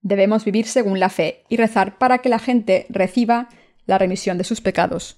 Debemos 0.00 0.44
vivir 0.44 0.66
según 0.66 1.00
la 1.00 1.08
fe 1.08 1.44
y 1.48 1.56
rezar 1.56 1.98
para 1.98 2.18
que 2.18 2.28
la 2.28 2.38
gente 2.38 2.86
reciba 2.88 3.48
la 3.86 3.98
remisión 3.98 4.38
de 4.38 4.44
sus 4.44 4.60
pecados 4.60 5.16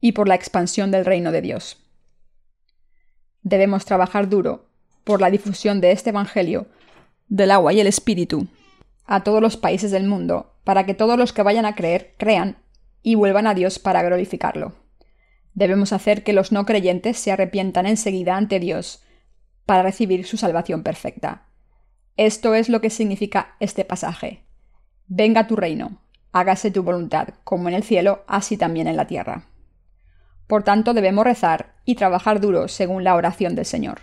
y 0.00 0.12
por 0.12 0.28
la 0.28 0.34
expansión 0.34 0.90
del 0.90 1.04
reino 1.04 1.32
de 1.32 1.42
Dios. 1.42 1.78
Debemos 3.42 3.84
trabajar 3.84 4.28
duro 4.28 4.66
por 5.04 5.20
la 5.20 5.30
difusión 5.30 5.80
de 5.80 5.92
este 5.92 6.10
Evangelio, 6.10 6.66
del 7.28 7.50
agua 7.50 7.72
y 7.72 7.80
el 7.80 7.86
Espíritu, 7.86 8.48
a 9.06 9.22
todos 9.22 9.40
los 9.40 9.56
países 9.56 9.90
del 9.90 10.06
mundo, 10.06 10.54
para 10.64 10.86
que 10.86 10.94
todos 10.94 11.18
los 11.18 11.32
que 11.32 11.42
vayan 11.42 11.64
a 11.64 11.74
creer 11.74 12.14
crean 12.16 12.56
y 13.02 13.14
vuelvan 13.14 13.46
a 13.46 13.54
Dios 13.54 13.78
para 13.78 14.02
glorificarlo. 14.02 14.74
Debemos 15.54 15.92
hacer 15.92 16.22
que 16.22 16.32
los 16.32 16.52
no 16.52 16.66
creyentes 16.66 17.18
se 17.18 17.32
arrepientan 17.32 17.86
enseguida 17.86 18.36
ante 18.36 18.60
Dios 18.60 19.02
para 19.66 19.82
recibir 19.82 20.26
su 20.26 20.36
salvación 20.36 20.82
perfecta. 20.82 21.48
Esto 22.16 22.54
es 22.54 22.68
lo 22.68 22.80
que 22.80 22.90
significa 22.90 23.56
este 23.60 23.84
pasaje. 23.84 24.44
Venga 25.06 25.46
tu 25.46 25.56
reino, 25.56 26.02
hágase 26.32 26.70
tu 26.70 26.82
voluntad, 26.82 27.28
como 27.44 27.68
en 27.68 27.74
el 27.74 27.82
cielo, 27.82 28.24
así 28.26 28.56
también 28.56 28.86
en 28.86 28.96
la 28.96 29.06
tierra. 29.06 29.46
Por 30.46 30.62
tanto, 30.62 30.94
debemos 30.94 31.24
rezar 31.24 31.76
y 31.84 31.94
trabajar 31.94 32.40
duro 32.40 32.68
según 32.68 33.04
la 33.04 33.14
oración 33.14 33.54
del 33.54 33.64
Señor. 33.64 34.02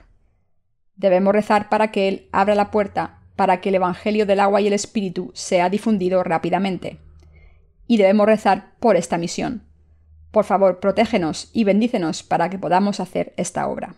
Debemos 0.96 1.34
rezar 1.34 1.70
para 1.70 1.92
que 1.92 2.08
Él 2.08 2.30
abra 2.32 2.56
la 2.56 2.72
puerta 2.72 3.18
para 3.38 3.62
que 3.62 3.70
el 3.70 3.76
Evangelio 3.76 4.26
del 4.26 4.42
agua 4.42 4.60
y 4.60 4.68
el 4.68 4.74
Espíritu 4.74 5.32
sea 5.34 5.70
difundido 5.70 6.24
rápidamente. 6.24 6.98
Y 7.88 7.98
debemos 7.98 8.28
rezar 8.28 8.74
por 8.80 8.96
esta 8.96 9.18
misión. 9.18 9.64
Por 10.32 10.46
favor, 10.46 10.80
protégenos 10.80 11.50
y 11.54 11.64
bendícenos 11.64 12.22
para 12.22 12.50
que 12.50 12.60
podamos 12.60 13.00
hacer 13.00 13.34
esta 13.38 13.68
obra. 13.68 13.96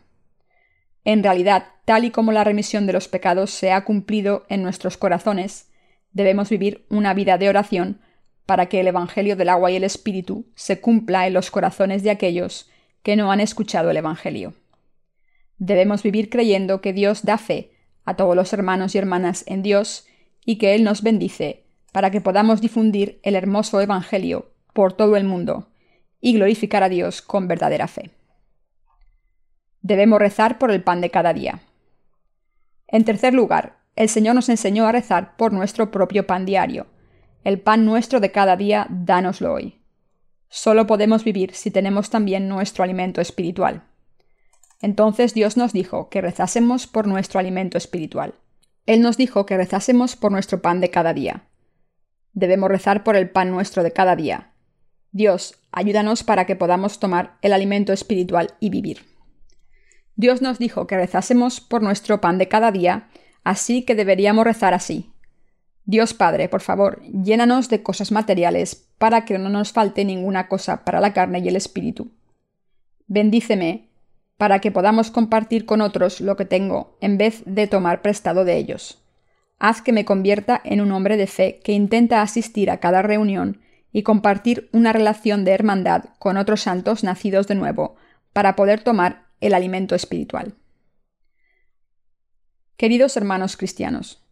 En 1.03 1.24
realidad, 1.24 1.65
tal 1.86 2.05
y 2.05 2.12
como 2.12 2.31
la 2.31 2.43
remisión 2.43 2.86
de 2.86 2.93
los 2.93 3.08
pecados 3.08 3.51
se 3.51 3.72
ha 3.72 3.84
cumplido 3.84 4.46
en 4.50 4.62
nuestros 4.62 4.98
corazones, 4.98 5.72
debemos 6.12 6.50
vivir 6.50 6.86
una 6.89 7.13
vida 7.13 7.38
de 7.38 7.50
oración 7.50 8.01
para 8.46 8.67
que 8.67 8.79
el 8.79 8.88
Evangelio 8.88 9.36
del 9.36 9.50
agua 9.50 9.72
y 9.72 9.75
el 9.75 9.84
Espíritu 9.84 10.48
se 10.55 10.81
cumpla 10.81 11.27
en 11.27 11.34
los 11.34 11.51
corazones 11.51 12.03
de 12.03 12.12
aquellos 12.12 12.69
que 13.03 13.15
no 13.15 13.31
han 13.31 13.39
escuchado 13.39 13.91
el 13.91 13.98
Evangelio. 13.98 14.53
Debemos 15.58 16.03
vivir 16.03 16.29
creyendo 16.29 16.81
que 16.81 16.93
Dios 16.93 17.24
da 17.24 17.38
fe 17.38 17.72
a 18.05 18.15
todos 18.15 18.36
los 18.36 18.51
hermanos 18.53 18.96
y 18.96 18.98
hermanas 18.98 19.43
en 19.46 19.62
Dios 19.62 20.08
y 20.46 20.58
que 20.58 20.74
Él 20.74 20.84
nos 20.84 21.03
bendice 21.03 21.65
para 21.91 22.12
que 22.12 22.22
podamos 22.22 22.62
difundir 22.62 23.19
el 23.24 23.36
hermoso 23.36 23.81
Evangelio 23.81 24.51
por 24.74 24.93
todo 24.93 25.15
el 25.15 25.24
mundo 25.24 25.69
y 26.22 26.34
glorificar 26.34 26.84
a 26.84 26.89
Dios 26.89 27.22
con 27.22 27.48
verdadera 27.48 27.88
fe. 27.88 28.12
Debemos 29.81 30.19
rezar 30.19 30.58
por 30.60 30.72
el 30.72 30.84
pan 30.84 31.01
de 31.01 31.10
cada 31.10 31.34
día. 31.34 31.62
En 32.88 33.05
tercer 33.05 33.34
lugar, 33.34 33.79
el 33.96 34.10
Señor 34.10 34.36
nos 34.36 34.50
enseñó 34.50 34.86
a 34.86 34.91
rezar 34.91 35.36
por 35.38 35.53
nuestro 35.53 35.91
propio 35.91 36.27
pan 36.27 36.46
diario. 36.46 36.88
El 37.43 37.60
pan 37.60 37.86
nuestro 37.86 38.19
de 38.19 38.31
cada 38.31 38.55
día, 38.58 38.88
dánoslo 38.89 39.53
hoy. 39.53 39.79
Solo 40.50 40.88
podemos 40.88 41.24
vivir 41.24 41.53
si 41.53 41.72
tenemos 41.72 42.10
también 42.10 42.48
nuestro 42.50 42.84
alimento 42.84 43.22
espiritual. 43.22 43.84
Entonces 44.81 45.34
Dios 45.34 45.58
nos 45.58 45.74
dijo 45.74 46.10
que 46.10 46.22
rezásemos 46.22 46.88
por 46.88 47.08
nuestro 47.08 47.39
alimento 47.39 47.77
espiritual. 47.77 48.36
Él 48.86 49.01
nos 49.01 49.17
dijo 49.17 49.46
que 49.46 49.58
rezásemos 49.58 50.15
por 50.15 50.31
nuestro 50.31 50.62
pan 50.62 50.81
de 50.81 50.89
cada 50.89 51.13
día. 51.13 51.49
Debemos 52.33 52.69
rezar 52.69 53.03
por 53.03 53.15
el 53.15 53.29
pan 53.29 53.51
nuestro 53.51 53.83
de 53.83 53.91
cada 53.91 54.15
día. 54.15 54.51
Dios, 55.12 55.55
ayúdanos 55.71 56.24
para 56.24 56.45
que 56.45 56.55
podamos 56.55 57.00
tomar 57.00 57.38
el 57.41 57.53
alimento 57.53 57.93
espiritual 57.93 58.51
y 58.59 58.69
vivir. 58.69 59.05
Dios 60.15 60.41
nos 60.41 60.59
dijo 60.59 60.86
que 60.86 60.98
rezásemos 60.98 61.62
por 61.62 61.81
nuestro 61.81 62.21
pan 62.21 62.38
de 62.38 62.48
cada 62.48 62.71
día, 62.71 63.09
así 63.43 63.83
que 63.83 63.95
deberíamos 63.95 64.45
rezar 64.45 64.74
así. 64.74 65.12
Dios 65.86 66.13
Padre, 66.13 66.50
por 66.50 66.62
favor, 66.62 67.01
llénanos 67.03 67.69
de 67.69 67.81
cosas 67.81 68.12
materiales 68.12 68.75
para 69.00 69.25
que 69.25 69.39
no 69.39 69.50
nos 69.50 69.71
falte 69.71 70.05
ninguna 70.05 70.48
cosa 70.48 70.86
para 70.86 71.00
la 71.00 71.13
carne 71.13 71.39
y 71.39 71.48
el 71.48 71.55
espíritu. 71.55 72.12
Bendíceme 73.07 73.89
para 74.38 74.59
que 74.59 74.71
podamos 74.71 75.09
compartir 75.09 75.65
con 75.65 75.81
otros 75.81 76.21
lo 76.21 76.38
que 76.38 76.45
tengo 76.45 76.98
en 77.01 77.17
vez 77.17 77.41
de 77.45 77.65
tomar 77.65 78.01
prestado 78.01 78.45
de 78.45 78.57
ellos. 78.57 79.01
Haz 79.60 79.82
que 79.82 79.92
me 79.92 80.06
convierta 80.06 80.62
en 80.63 80.80
un 80.80 80.92
hombre 80.92 81.18
de 81.18 81.28
fe 81.28 81.60
que 81.63 81.74
intenta 81.74 82.22
asistir 82.22 82.72
a 82.72 82.80
cada 82.80 83.01
reunión 83.01 83.62
y 83.92 84.04
compartir 84.04 84.70
una 84.72 84.94
relación 84.94 85.44
de 85.44 85.51
hermandad 85.51 86.06
con 86.18 86.38
otros 86.38 86.62
santos 86.62 87.04
nacidos 87.04 87.48
de 87.48 87.56
nuevo, 87.56 87.96
para 88.34 88.56
poder 88.56 88.82
tomar 88.82 89.25
el 89.42 89.54
alimento 89.54 89.96
espiritual. 89.96 90.54
Queridos 92.78 93.18
hermanos 93.18 93.58
cristianos, 93.58 94.24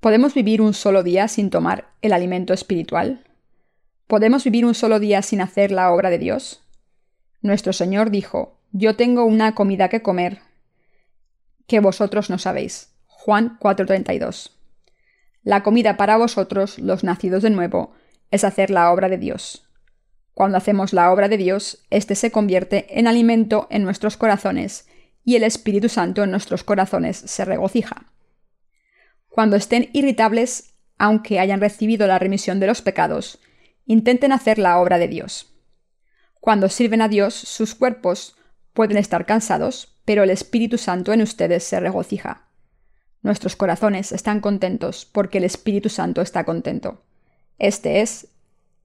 ¿podemos 0.00 0.34
vivir 0.34 0.60
un 0.60 0.74
solo 0.74 1.02
día 1.02 1.28
sin 1.28 1.50
tomar 1.50 1.92
el 2.02 2.12
alimento 2.12 2.52
espiritual? 2.52 3.24
¿Podemos 4.08 4.42
vivir 4.44 4.64
un 4.66 4.74
solo 4.74 4.98
día 4.98 5.22
sin 5.22 5.40
hacer 5.40 5.70
la 5.70 5.92
obra 5.92 6.10
de 6.10 6.18
Dios? 6.18 6.62
Nuestro 7.42 7.72
Señor 7.72 8.10
dijo, 8.10 8.58
Yo 8.72 8.96
tengo 8.96 9.24
una 9.24 9.54
comida 9.54 9.88
que 9.88 10.02
comer 10.02 10.40
que 11.66 11.80
vosotros 11.80 12.30
no 12.30 12.38
sabéis. 12.38 12.90
Juan 13.06 13.58
4:32. 13.60 14.50
La 15.44 15.62
comida 15.62 15.98
para 15.98 16.16
vosotros, 16.16 16.78
los 16.78 17.04
nacidos 17.04 17.42
de 17.42 17.50
nuevo, 17.50 17.92
es 18.30 18.44
hacer 18.44 18.70
la 18.70 18.90
obra 18.90 19.10
de 19.10 19.18
Dios. 19.18 19.68
Cuando 20.32 20.56
hacemos 20.56 20.92
la 20.92 21.12
obra 21.12 21.28
de 21.28 21.36
Dios, 21.36 21.84
éste 21.90 22.14
se 22.14 22.32
convierte 22.32 22.98
en 22.98 23.06
alimento 23.06 23.68
en 23.70 23.84
nuestros 23.84 24.16
corazones 24.16 24.88
y 25.22 25.36
el 25.36 25.44
Espíritu 25.44 25.88
Santo 25.88 26.24
en 26.24 26.30
nuestros 26.30 26.64
corazones 26.64 27.16
se 27.18 27.44
regocija. 27.44 28.10
Cuando 29.28 29.56
estén 29.56 29.90
irritables, 29.92 30.74
aunque 30.98 31.38
hayan 31.38 31.60
recibido 31.60 32.06
la 32.06 32.18
remisión 32.18 32.58
de 32.58 32.66
los 32.66 32.82
pecados, 32.82 33.38
intenten 33.84 34.32
hacer 34.32 34.58
la 34.58 34.78
obra 34.78 34.98
de 34.98 35.08
Dios. 35.08 35.54
Cuando 36.40 36.68
sirven 36.68 37.02
a 37.02 37.08
Dios, 37.08 37.34
sus 37.34 37.74
cuerpos 37.74 38.36
pueden 38.72 38.96
estar 38.96 39.26
cansados, 39.26 40.00
pero 40.04 40.22
el 40.22 40.30
Espíritu 40.30 40.78
Santo 40.78 41.12
en 41.12 41.22
ustedes 41.22 41.64
se 41.64 41.80
regocija. 41.80 42.48
Nuestros 43.24 43.56
corazones 43.56 44.12
están 44.12 44.40
contentos 44.40 45.06
porque 45.06 45.38
el 45.38 45.44
Espíritu 45.44 45.88
Santo 45.88 46.20
está 46.20 46.44
contento. 46.44 47.00
Este 47.58 48.02
es 48.02 48.28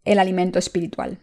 el 0.05 0.17
alimento 0.17 0.59
espiritual. 0.59 1.19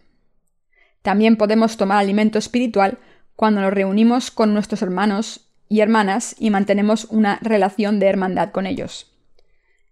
También 1.01 1.35
podemos 1.35 1.77
tomar 1.77 1.97
alimento 1.97 2.37
espiritual 2.37 2.99
cuando 3.35 3.59
nos 3.61 3.73
reunimos 3.73 4.29
con 4.29 4.53
nuestros 4.53 4.83
hermanos 4.83 5.49
y 5.67 5.79
hermanas 5.79 6.35
y 6.37 6.51
mantenemos 6.51 7.05
una 7.05 7.39
relación 7.41 7.99
de 7.99 8.05
hermandad 8.05 8.51
con 8.51 8.67
ellos. 8.67 9.11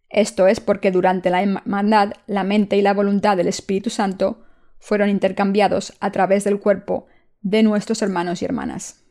Esto 0.08 0.46
es 0.46 0.60
porque 0.60 0.92
durante 0.92 1.32
la 1.32 1.42
hermandad 1.42 2.14
la 2.28 2.44
mente 2.44 2.78
y 2.78 2.84
la 2.84 2.94
voluntad 2.94 3.38
del 3.38 3.48
Espíritu 3.48 3.90
Santo 3.90 4.46
fueron 4.78 5.10
intercambiados 5.10 5.94
a 6.00 6.12
través 6.12 6.44
del 6.44 6.60
cuerpo 6.60 7.08
de 7.42 7.64
nuestros 7.64 8.04
hermanos 8.04 8.44
y 8.44 8.46
hermanas. 8.46 9.04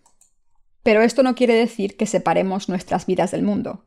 Pero 0.85 1.03
esto 1.03 1.25
no 1.25 1.35
quiere 1.35 1.55
decir 1.55 1.97
que 1.97 2.07
separemos 2.07 2.69
nuestras 2.69 3.07
vidas 3.07 3.33
del 3.33 3.43
mundo. 3.43 3.85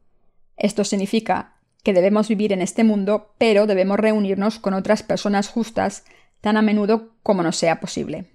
Esto 0.57 0.83
significa 0.83 1.53
que 1.83 1.93
debemos 1.93 2.27
vivir 2.27 2.51
en 2.51 2.61
este 2.61 2.83
mundo, 2.83 3.33
pero 3.37 3.67
debemos 3.67 3.99
reunirnos 3.99 4.59
con 4.59 4.73
otras 4.73 5.03
personas 5.03 5.47
justas 5.47 6.03
tan 6.41 6.57
a 6.57 6.61
menudo 6.61 7.15
como 7.23 7.43
nos 7.43 7.55
sea 7.55 7.79
posible. 7.79 8.25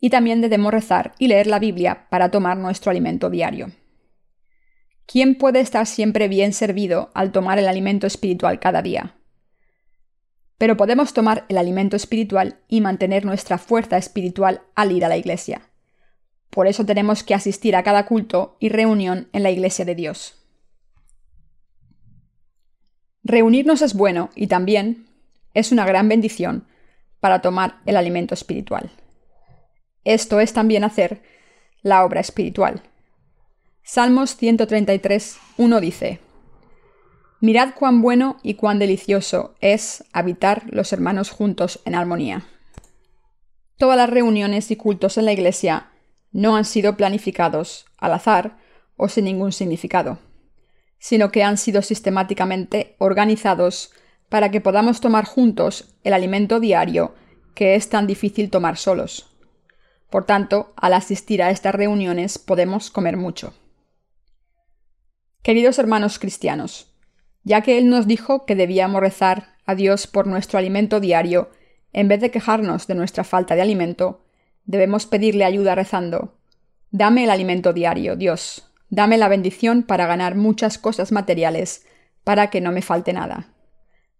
Y 0.00 0.10
también 0.10 0.40
debemos 0.40 0.72
rezar 0.72 1.14
y 1.18 1.28
leer 1.28 1.46
la 1.46 1.58
Biblia 1.58 2.06
para 2.10 2.30
tomar 2.30 2.56
nuestro 2.56 2.90
alimento 2.90 3.30
diario. 3.30 3.70
¿Quién 5.06 5.36
puede 5.36 5.60
estar 5.60 5.86
siempre 5.86 6.28
bien 6.28 6.52
servido 6.52 7.10
al 7.14 7.32
tomar 7.32 7.58
el 7.58 7.68
alimento 7.68 8.06
espiritual 8.06 8.60
cada 8.60 8.82
día? 8.82 9.16
Pero 10.58 10.76
podemos 10.76 11.14
tomar 11.14 11.46
el 11.48 11.58
alimento 11.58 11.96
espiritual 11.96 12.58
y 12.68 12.80
mantener 12.80 13.24
nuestra 13.24 13.58
fuerza 13.58 13.96
espiritual 13.96 14.62
al 14.74 14.92
ir 14.92 15.04
a 15.04 15.08
la 15.08 15.16
iglesia. 15.16 15.62
Por 16.50 16.66
eso 16.66 16.84
tenemos 16.84 17.22
que 17.22 17.34
asistir 17.34 17.76
a 17.76 17.82
cada 17.82 18.06
culto 18.06 18.56
y 18.60 18.68
reunión 18.68 19.28
en 19.32 19.42
la 19.42 19.50
iglesia 19.50 19.84
de 19.84 19.94
Dios. 19.94 20.37
Reunirnos 23.28 23.82
es 23.82 23.92
bueno 23.92 24.30
y 24.34 24.46
también 24.46 25.06
es 25.52 25.70
una 25.70 25.84
gran 25.84 26.08
bendición 26.08 26.66
para 27.20 27.42
tomar 27.42 27.76
el 27.84 27.98
alimento 27.98 28.32
espiritual. 28.32 28.90
Esto 30.02 30.40
es 30.40 30.54
también 30.54 30.82
hacer 30.82 31.20
la 31.82 32.06
obra 32.06 32.22
espiritual. 32.22 32.80
Salmos 33.82 34.34
133, 34.34 35.38
1 35.58 35.80
dice, 35.82 36.20
Mirad 37.40 37.74
cuán 37.74 38.00
bueno 38.00 38.38
y 38.42 38.54
cuán 38.54 38.78
delicioso 38.78 39.54
es 39.60 40.04
habitar 40.14 40.62
los 40.70 40.94
hermanos 40.94 41.28
juntos 41.28 41.80
en 41.84 41.96
armonía. 41.96 42.46
Todas 43.76 43.98
las 43.98 44.08
reuniones 44.08 44.70
y 44.70 44.76
cultos 44.76 45.18
en 45.18 45.26
la 45.26 45.32
Iglesia 45.32 45.88
no 46.32 46.56
han 46.56 46.64
sido 46.64 46.96
planificados 46.96 47.84
al 47.98 48.14
azar 48.14 48.56
o 48.96 49.10
sin 49.10 49.26
ningún 49.26 49.52
significado, 49.52 50.18
sino 50.98 51.30
que 51.30 51.42
han 51.42 51.56
sido 51.56 51.82
sistemáticamente 51.82 52.96
organizados 52.98 53.92
para 54.28 54.50
que 54.50 54.60
podamos 54.60 55.00
tomar 55.00 55.24
juntos 55.24 55.94
el 56.04 56.12
alimento 56.12 56.60
diario 56.60 57.14
que 57.54 57.74
es 57.74 57.88
tan 57.88 58.06
difícil 58.06 58.50
tomar 58.50 58.76
solos. 58.76 59.36
Por 60.10 60.24
tanto, 60.24 60.72
al 60.76 60.94
asistir 60.94 61.42
a 61.42 61.50
estas 61.50 61.74
reuniones 61.74 62.38
podemos 62.38 62.90
comer 62.90 63.16
mucho. 63.16 63.52
Queridos 65.42 65.78
hermanos 65.78 66.18
cristianos, 66.18 66.94
ya 67.42 67.62
que 67.62 67.78
Él 67.78 67.88
nos 67.88 68.06
dijo 68.06 68.44
que 68.44 68.54
debíamos 68.54 69.00
rezar 69.00 69.56
a 69.66 69.74
Dios 69.74 70.06
por 70.06 70.26
nuestro 70.26 70.58
alimento 70.58 71.00
diario, 71.00 71.50
en 71.92 72.08
vez 72.08 72.20
de 72.20 72.30
quejarnos 72.30 72.86
de 72.86 72.94
nuestra 72.94 73.24
falta 73.24 73.54
de 73.54 73.62
alimento, 73.62 74.24
debemos 74.64 75.06
pedirle 75.06 75.44
ayuda 75.44 75.74
rezando. 75.74 76.38
Dame 76.90 77.24
el 77.24 77.30
alimento 77.30 77.72
diario, 77.72 78.16
Dios. 78.16 78.67
Dame 78.90 79.18
la 79.18 79.28
bendición 79.28 79.82
para 79.82 80.06
ganar 80.06 80.34
muchas 80.34 80.78
cosas 80.78 81.12
materiales, 81.12 81.86
para 82.24 82.50
que 82.50 82.60
no 82.60 82.72
me 82.72 82.82
falte 82.82 83.12
nada. 83.12 83.52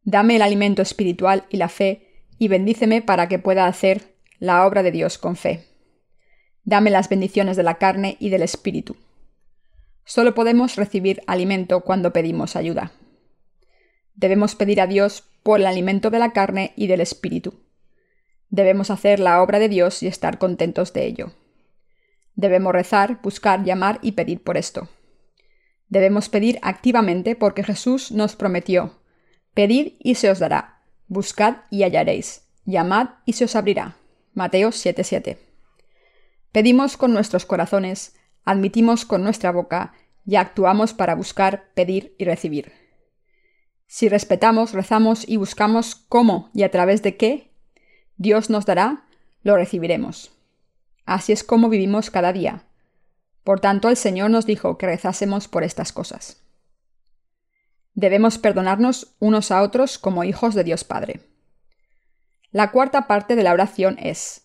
Dame 0.05 0.37
el 0.37 0.43
alimento 0.43 0.83
espiritual 0.83 1.45
y 1.51 1.57
la 1.57 1.69
fe, 1.69 2.27
y 2.39 2.49
bendíceme 2.49 3.03
para 3.03 3.29
que 3.29 3.39
pueda 3.39 3.67
hacer 3.67 4.15
la 4.39 4.67
obra 4.67 4.83
de 4.83 4.93
Dios 4.93 5.19
con 5.19 5.37
fe. 5.37 5.65
Dame 6.65 6.91
las 6.91 7.09
bendiciones 7.09 7.57
de 7.57 7.63
la 7.63 7.77
carne 7.77 8.17
y 8.21 8.29
del 8.31 8.43
espíritu. 8.43 8.97
Solo 10.05 10.35
podemos 10.35 10.77
recibir 10.77 11.23
alimento 11.27 11.81
cuando 11.81 12.13
pedimos 12.13 12.57
ayuda. 12.57 12.93
Debemos 14.15 14.55
pedir 14.55 14.81
a 14.81 14.87
Dios 14.87 15.25
por 15.43 15.61
el 15.61 15.67
alimento 15.67 16.11
de 16.11 16.19
la 16.19 16.33
carne 16.33 16.73
y 16.77 16.87
del 16.87 17.01
espíritu. 17.01 17.61
Debemos 18.51 18.91
hacer 18.91 19.21
la 19.21 19.43
obra 19.43 19.59
de 19.59 19.69
Dios 19.69 20.03
y 20.03 20.07
estar 20.07 20.39
contentos 20.39 20.93
de 20.93 21.07
ello. 21.07 21.33
Debemos 22.39 22.73
rezar, 22.73 23.21
buscar, 23.21 23.65
llamar 23.65 23.99
y 24.01 24.13
pedir 24.13 24.45
por 24.45 24.57
esto. 24.57 24.89
Debemos 25.89 26.29
pedir 26.29 26.61
activamente 26.63 27.35
porque 27.35 27.65
Jesús 27.65 28.13
nos 28.13 28.37
prometió, 28.37 29.01
Pedid 29.55 29.95
y 29.99 30.15
se 30.15 30.31
os 30.31 30.39
dará, 30.39 30.85
buscad 31.09 31.57
y 31.69 31.83
hallaréis, 31.83 32.49
llamad 32.65 33.09
y 33.25 33.33
se 33.33 33.47
os 33.47 33.57
abrirá. 33.57 33.97
Mateo 34.35 34.71
7:7. 34.71 35.37
Pedimos 36.53 36.97
con 36.97 37.13
nuestros 37.13 37.45
corazones, 37.45 38.15
admitimos 38.45 39.05
con 39.05 39.25
nuestra 39.25 39.51
boca 39.51 39.95
y 40.25 40.37
actuamos 40.37 40.95
para 40.95 41.17
buscar, 41.17 41.73
pedir 41.75 42.15
y 42.19 42.25
recibir. 42.25 42.71
Si 43.89 44.09
respetamos, 44.09 44.75
rezamos 44.75 45.29
y 45.29 45.39
buscamos 45.39 45.97
cómo 45.97 46.51
y 46.55 46.63
a 46.63 46.71
través 46.71 47.03
de 47.03 47.17
qué 47.17 47.51
Dios 48.17 48.49
nos 48.49 48.65
dará, 48.65 49.07
lo 49.43 49.57
recibiremos. 49.57 50.38
Así 51.09 51.33
es 51.33 51.43
como 51.43 51.71
vivimos 51.71 52.11
cada 52.11 52.35
día. 52.35 52.65
Por 53.43 53.61
tanto, 53.61 53.89
el 53.89 53.97
Señor 53.97 54.29
nos 54.29 54.45
dijo 54.45 54.77
que 54.77 54.85
rezásemos 54.85 55.49
por 55.49 55.65
estas 55.65 55.91
cosas. 55.91 56.43
Debemos 57.95 58.37
perdonarnos 58.37 59.15
unos 59.19 59.51
a 59.51 59.63
otros 59.63 59.99
como 59.99 60.23
hijos 60.23 60.55
de 60.55 60.65
Dios 60.65 60.85
Padre. 60.85 61.23
La 62.51 62.73
cuarta 62.73 63.07
parte 63.07 63.37
de 63.37 63.43
la 63.43 63.55
oración 63.55 63.97
es, 63.99 64.43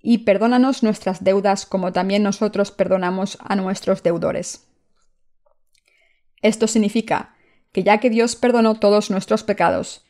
y 0.00 0.18
perdónanos 0.18 0.84
nuestras 0.84 1.24
deudas 1.24 1.66
como 1.66 1.92
también 1.92 2.22
nosotros 2.22 2.70
perdonamos 2.70 3.36
a 3.42 3.56
nuestros 3.56 4.04
deudores. 4.04 4.64
Esto 6.40 6.68
significa 6.68 7.34
que 7.72 7.82
ya 7.82 7.98
que 7.98 8.10
Dios 8.10 8.36
perdonó 8.36 8.76
todos 8.76 9.10
nuestros 9.10 9.42
pecados, 9.42 10.04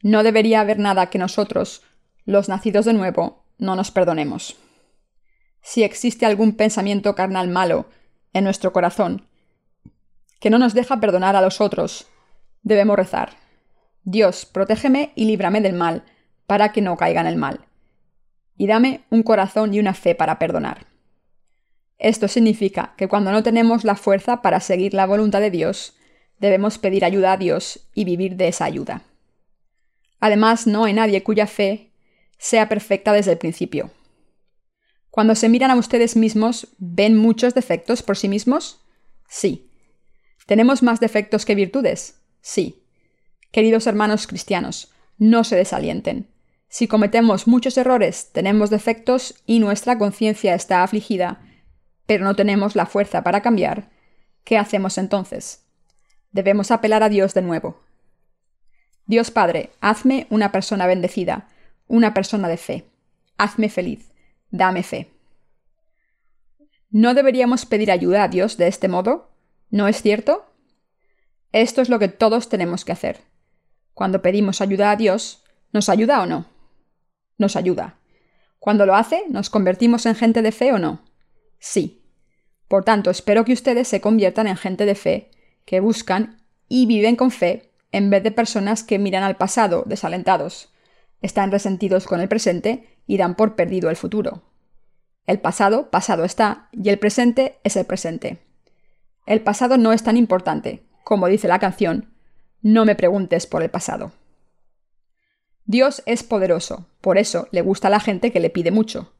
no 0.00 0.22
debería 0.22 0.62
haber 0.62 0.78
nada 0.78 1.10
que 1.10 1.18
nosotros, 1.18 1.82
los 2.24 2.48
nacidos 2.48 2.86
de 2.86 2.94
nuevo, 2.94 3.44
no 3.58 3.76
nos 3.76 3.90
perdonemos. 3.90 4.56
Si 5.66 5.82
existe 5.82 6.26
algún 6.26 6.52
pensamiento 6.52 7.14
carnal 7.14 7.48
malo 7.48 7.86
en 8.34 8.44
nuestro 8.44 8.74
corazón, 8.74 9.26
que 10.38 10.50
no 10.50 10.58
nos 10.58 10.74
deja 10.74 11.00
perdonar 11.00 11.36
a 11.36 11.40
los 11.40 11.62
otros, 11.62 12.06
debemos 12.62 12.96
rezar. 12.96 13.30
Dios, 14.02 14.44
protégeme 14.44 15.12
y 15.14 15.24
líbrame 15.24 15.62
del 15.62 15.72
mal, 15.72 16.04
para 16.46 16.70
que 16.70 16.82
no 16.82 16.98
caiga 16.98 17.22
en 17.22 17.26
el 17.26 17.36
mal. 17.36 17.60
Y 18.58 18.66
dame 18.66 19.04
un 19.08 19.22
corazón 19.22 19.72
y 19.72 19.80
una 19.80 19.94
fe 19.94 20.14
para 20.14 20.38
perdonar. 20.38 20.86
Esto 21.98 22.28
significa 22.28 22.92
que 22.98 23.08
cuando 23.08 23.32
no 23.32 23.42
tenemos 23.42 23.84
la 23.84 23.94
fuerza 23.94 24.42
para 24.42 24.60
seguir 24.60 24.92
la 24.92 25.06
voluntad 25.06 25.40
de 25.40 25.50
Dios, 25.50 25.96
debemos 26.40 26.76
pedir 26.76 27.06
ayuda 27.06 27.32
a 27.32 27.36
Dios 27.38 27.88
y 27.94 28.04
vivir 28.04 28.36
de 28.36 28.48
esa 28.48 28.66
ayuda. 28.66 29.00
Además, 30.20 30.66
no 30.66 30.84
hay 30.84 30.92
nadie 30.92 31.22
cuya 31.22 31.46
fe 31.46 31.90
sea 32.36 32.68
perfecta 32.68 33.14
desde 33.14 33.32
el 33.32 33.38
principio. 33.38 33.90
Cuando 35.14 35.36
se 35.36 35.48
miran 35.48 35.70
a 35.70 35.76
ustedes 35.76 36.16
mismos, 36.16 36.66
¿ven 36.78 37.16
muchos 37.16 37.54
defectos 37.54 38.02
por 38.02 38.16
sí 38.16 38.28
mismos? 38.28 38.84
Sí. 39.28 39.70
¿Tenemos 40.44 40.82
más 40.82 40.98
defectos 40.98 41.44
que 41.44 41.54
virtudes? 41.54 42.20
Sí. 42.40 42.82
Queridos 43.52 43.86
hermanos 43.86 44.26
cristianos, 44.26 44.92
no 45.16 45.44
se 45.44 45.54
desalienten. 45.54 46.26
Si 46.66 46.88
cometemos 46.88 47.46
muchos 47.46 47.78
errores, 47.78 48.30
tenemos 48.32 48.70
defectos 48.70 49.36
y 49.46 49.60
nuestra 49.60 49.98
conciencia 49.98 50.56
está 50.56 50.82
afligida, 50.82 51.40
pero 52.06 52.24
no 52.24 52.34
tenemos 52.34 52.74
la 52.74 52.84
fuerza 52.84 53.22
para 53.22 53.40
cambiar, 53.40 53.92
¿qué 54.42 54.58
hacemos 54.58 54.98
entonces? 54.98 55.64
Debemos 56.32 56.72
apelar 56.72 57.04
a 57.04 57.08
Dios 57.08 57.34
de 57.34 57.42
nuevo. 57.42 57.84
Dios 59.06 59.30
Padre, 59.30 59.70
hazme 59.80 60.26
una 60.30 60.50
persona 60.50 60.88
bendecida, 60.88 61.50
una 61.86 62.14
persona 62.14 62.48
de 62.48 62.56
fe. 62.56 62.90
Hazme 63.38 63.68
feliz, 63.68 64.10
dame 64.54 64.84
fe. 64.84 65.10
¿No 66.90 67.14
deberíamos 67.14 67.66
pedir 67.66 67.90
ayuda 67.90 68.22
a 68.22 68.28
Dios 68.28 68.56
de 68.56 68.68
este 68.68 68.86
modo? 68.86 69.32
¿No 69.70 69.88
es 69.88 70.00
cierto? 70.00 70.46
Esto 71.50 71.82
es 71.82 71.88
lo 71.88 71.98
que 71.98 72.06
todos 72.06 72.48
tenemos 72.48 72.84
que 72.84 72.92
hacer. 72.92 73.20
Cuando 73.94 74.22
pedimos 74.22 74.60
ayuda 74.60 74.92
a 74.92 74.96
Dios, 74.96 75.42
¿nos 75.72 75.88
ayuda 75.88 76.22
o 76.22 76.26
no? 76.26 76.46
Nos 77.36 77.56
ayuda. 77.56 77.98
Cuando 78.60 78.86
lo 78.86 78.94
hace, 78.94 79.24
¿nos 79.28 79.50
convertimos 79.50 80.06
en 80.06 80.14
gente 80.14 80.40
de 80.40 80.52
fe 80.52 80.72
o 80.72 80.78
no? 80.78 81.02
Sí. 81.58 82.04
Por 82.68 82.84
tanto, 82.84 83.10
espero 83.10 83.44
que 83.44 83.52
ustedes 83.52 83.88
se 83.88 84.00
conviertan 84.00 84.46
en 84.46 84.56
gente 84.56 84.86
de 84.86 84.94
fe, 84.94 85.30
que 85.64 85.80
buscan 85.80 86.38
y 86.68 86.86
viven 86.86 87.16
con 87.16 87.32
fe, 87.32 87.72
en 87.90 88.08
vez 88.08 88.22
de 88.22 88.30
personas 88.30 88.84
que 88.84 89.00
miran 89.00 89.24
al 89.24 89.36
pasado 89.36 89.82
desalentados 89.84 90.73
están 91.24 91.50
resentidos 91.50 92.06
con 92.06 92.20
el 92.20 92.28
presente 92.28 92.86
y 93.06 93.16
dan 93.16 93.34
por 93.34 93.56
perdido 93.56 93.88
el 93.88 93.96
futuro. 93.96 94.42
El 95.26 95.40
pasado, 95.40 95.90
pasado 95.90 96.22
está, 96.22 96.68
y 96.70 96.90
el 96.90 96.98
presente 96.98 97.58
es 97.64 97.76
el 97.76 97.86
presente. 97.86 98.42
El 99.24 99.40
pasado 99.40 99.78
no 99.78 99.94
es 99.94 100.02
tan 100.02 100.18
importante, 100.18 100.82
como 101.02 101.26
dice 101.26 101.48
la 101.48 101.58
canción, 101.58 102.12
no 102.60 102.84
me 102.84 102.94
preguntes 102.94 103.46
por 103.46 103.62
el 103.62 103.70
pasado. 103.70 104.12
Dios 105.64 106.02
es 106.04 106.22
poderoso, 106.22 106.88
por 107.00 107.16
eso 107.16 107.48
le 107.52 107.62
gusta 107.62 107.88
a 107.88 107.90
la 107.90 108.00
gente 108.00 108.30
que 108.30 108.40
le 108.40 108.50
pide 108.50 108.70
mucho. 108.70 109.14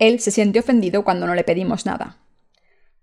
Él 0.00 0.18
se 0.18 0.32
siente 0.32 0.58
ofendido 0.58 1.04
cuando 1.04 1.28
no 1.28 1.36
le 1.36 1.44
pedimos 1.44 1.86
nada. 1.86 2.16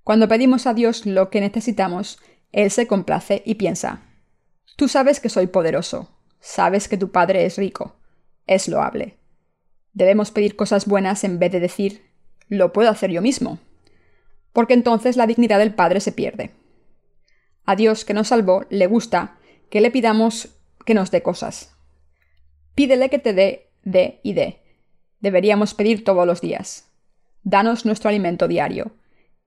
Cuando 0.04 0.28
pedimos 0.28 0.68
a 0.68 0.74
Dios 0.74 1.06
lo 1.06 1.30
que 1.30 1.40
necesitamos, 1.40 2.20
Él 2.52 2.72
se 2.72 2.88
complace 2.88 3.42
y 3.46 3.56
piensa, 3.56 4.02
Tú 4.76 4.90
sabes 4.90 5.22
que 5.22 5.30
soy 5.30 5.48
poderoso, 5.48 6.10
sabes 6.42 6.90
que 6.90 6.98
tu 6.98 7.10
Padre 7.12 7.46
es 7.46 7.58
rico, 7.58 7.96
es 8.48 8.68
loable. 8.68 9.18
Debemos 9.94 10.32
pedir 10.32 10.56
cosas 10.56 10.86
buenas 10.86 11.24
en 11.24 11.40
vez 11.40 11.52
de 11.52 11.60
decir, 11.60 12.12
lo 12.48 12.74
puedo 12.74 12.90
hacer 12.90 13.12
yo 13.12 13.22
mismo, 13.22 13.60
porque 14.52 14.74
entonces 14.74 15.18
la 15.18 15.28
dignidad 15.28 15.60
del 15.60 15.74
Padre 15.74 16.00
se 16.00 16.12
pierde. 16.12 16.52
A 17.66 17.76
Dios 17.76 18.06
que 18.06 18.14
nos 18.14 18.30
salvó 18.30 18.66
le 18.70 18.88
gusta 18.88 19.38
que 19.70 19.82
le 19.82 19.92
pidamos 19.92 20.50
que 20.86 20.94
nos 20.94 21.12
dé 21.12 21.22
cosas. 21.22 21.76
Pídele 22.76 23.10
que 23.10 23.20
te 23.20 23.34
dé, 23.34 23.72
dé 23.84 24.20
y 24.24 24.34
dé. 24.34 24.62
Deberíamos 25.20 25.74
pedir 25.74 26.04
todos 26.04 26.28
los 26.28 26.42
días. 26.42 26.92
Danos 27.44 27.86
nuestro 27.86 28.10
alimento 28.10 28.48
diario, 28.48 28.94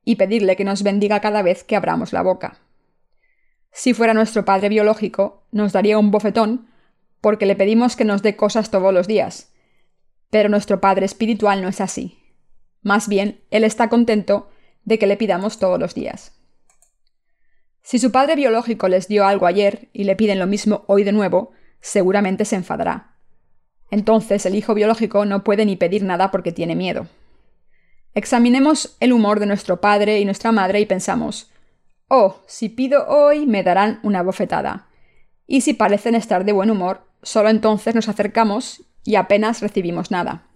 y 0.07 0.17
pedirle 0.17 0.57
que 0.57 0.65
nos 0.65 0.83
bendiga 0.83 1.21
cada 1.21 1.43
vez 1.43 1.65
que 1.65 1.77
abramos 1.77 2.15
la 2.15 2.23
boca. 2.23 2.61
Si 3.73 3.93
fuera 3.93 4.15
nuestro 4.15 4.47
padre 4.47 4.71
biológico, 4.71 5.43
nos 5.51 5.73
daría 5.73 5.99
un 5.99 6.11
bofetón 6.11 6.69
porque 7.27 7.45
le 7.45 7.57
pedimos 7.57 7.97
que 7.97 8.05
nos 8.05 8.23
dé 8.23 8.37
cosas 8.37 8.71
todos 8.71 8.95
los 8.95 9.09
días. 9.09 9.53
Pero 10.31 10.49
nuestro 10.49 10.81
padre 10.81 11.07
espiritual 11.07 11.61
no 11.61 11.67
es 11.67 11.81
así. 11.81 12.21
Más 12.83 13.09
bien, 13.09 13.41
él 13.51 13.65
está 13.65 13.89
contento 13.89 14.49
de 14.85 15.01
que 15.01 15.09
le 15.09 15.17
pidamos 15.17 15.59
todos 15.59 15.81
los 15.81 15.93
días. 15.93 16.39
Si 17.83 17.99
su 17.99 18.13
padre 18.13 18.37
biológico 18.37 18.87
les 18.87 19.09
dio 19.09 19.27
algo 19.27 19.47
ayer 19.47 19.89
y 19.93 20.05
le 20.05 20.15
piden 20.15 20.39
lo 20.39 20.47
mismo 20.47 20.85
hoy 20.87 21.03
de 21.03 21.11
nuevo, 21.11 21.51
seguramente 21.81 22.45
se 22.45 22.55
enfadará. 22.55 23.17
Entonces 23.91 24.47
el 24.47 24.55
hijo 24.55 24.75
biológico 24.75 25.25
no 25.25 25.43
puede 25.43 25.67
ni 25.67 25.75
pedir 25.75 26.05
nada 26.05 26.31
porque 26.31 26.53
tiene 26.53 26.77
miedo. 26.77 27.09
Examinemos 28.15 28.97
el 29.01 29.13
humor 29.13 29.41
de 29.41 29.47
nuestro 29.47 29.81
padre 29.81 30.21
y 30.21 30.25
nuestra 30.25 30.53
madre 30.53 30.79
y 30.79 30.87
pensamos, 30.87 31.51
oh, 32.07 32.45
si 32.47 32.69
pido 32.69 33.05
hoy 33.09 33.47
me 33.47 33.65
darán 33.65 33.99
una 34.05 34.23
bofetada. 34.23 34.87
Y 35.49 35.63
si 35.63 35.75
parecen 35.75 36.15
estar 36.15 36.45
de 36.45 36.53
buen 36.53 36.71
humor, 36.71 37.05
solo 37.27 37.49
entonces 37.49 37.93
nos 37.97 38.09
acercamos 38.09 38.85
y 39.03 39.17
apenas 39.17 39.61
recibimos 39.61 40.13
nada. 40.13 40.47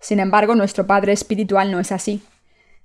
Sin 0.00 0.18
embargo, 0.18 0.54
nuestro 0.54 0.86
Padre 0.86 1.12
Espiritual 1.12 1.70
no 1.70 1.78
es 1.78 1.92
así. 1.92 2.22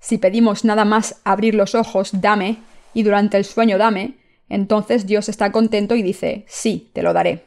Si 0.00 0.18
pedimos 0.18 0.66
nada 0.66 0.84
más 0.84 1.22
abrir 1.24 1.54
los 1.54 1.74
ojos, 1.74 2.20
dame, 2.20 2.58
y 2.92 3.04
durante 3.04 3.38
el 3.38 3.46
sueño 3.46 3.78
dame, 3.78 4.18
entonces 4.50 5.06
Dios 5.06 5.30
está 5.30 5.50
contento 5.50 5.94
y 5.94 6.02
dice, 6.02 6.44
sí, 6.46 6.90
te 6.92 7.02
lo 7.02 7.14
daré. 7.14 7.44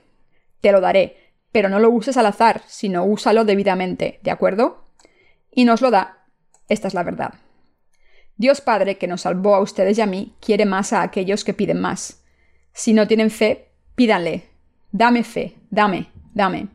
Te 0.59 0.71
lo 0.71 0.81
daré, 0.81 1.17
pero 1.51 1.69
no 1.69 1.79
lo 1.79 1.91
uses 1.91 2.17
al 2.17 2.25
azar, 2.25 2.63
sino 2.67 3.05
úsalo 3.05 3.45
debidamente, 3.45 4.19
¿de 4.23 4.31
acuerdo? 4.31 4.85
Y 5.51 5.65
nos 5.65 5.81
lo 5.81 5.91
da. 5.91 6.25
Esta 6.67 6.87
es 6.87 6.95
la 6.95 7.03
verdad. 7.03 7.35
Dios 8.37 8.59
Padre, 8.59 8.97
que 8.97 9.07
nos 9.07 9.21
salvó 9.21 9.53
a 9.53 9.61
ustedes 9.61 9.99
y 9.99 10.01
a 10.01 10.07
mí, 10.07 10.33
quiere 10.39 10.65
más 10.65 10.93
a 10.93 11.03
aquellos 11.03 11.43
que 11.43 11.53
piden 11.53 11.79
más. 11.79 12.23
Si 12.73 12.93
no 12.93 13.07
tienen 13.07 13.29
fe, 13.29 13.69
pídanle. 13.93 14.49
Dame 14.91 15.23
fe, 15.23 15.55
dame, 15.69 16.09
dame. 16.33 16.67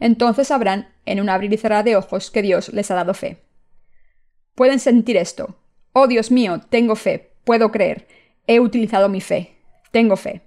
Entonces 0.00 0.48
sabrán, 0.48 0.88
en 1.04 1.20
un 1.20 1.28
abrir 1.28 1.52
y 1.52 1.56
cerrar 1.56 1.84
de 1.84 1.96
ojos, 1.96 2.30
que 2.30 2.42
Dios 2.42 2.72
les 2.72 2.90
ha 2.90 2.94
dado 2.94 3.14
fe. 3.14 3.42
Pueden 4.54 4.80
sentir 4.80 5.16
esto. 5.16 5.56
Oh 5.92 6.06
Dios 6.06 6.30
mío, 6.30 6.60
tengo 6.68 6.96
fe, 6.96 7.36
Puedo 7.46 7.70
creer. 7.70 8.08
He 8.48 8.58
utilizado 8.58 9.08
mi 9.08 9.20
fe. 9.20 9.54
Tengo 9.92 10.16
fe. 10.16 10.42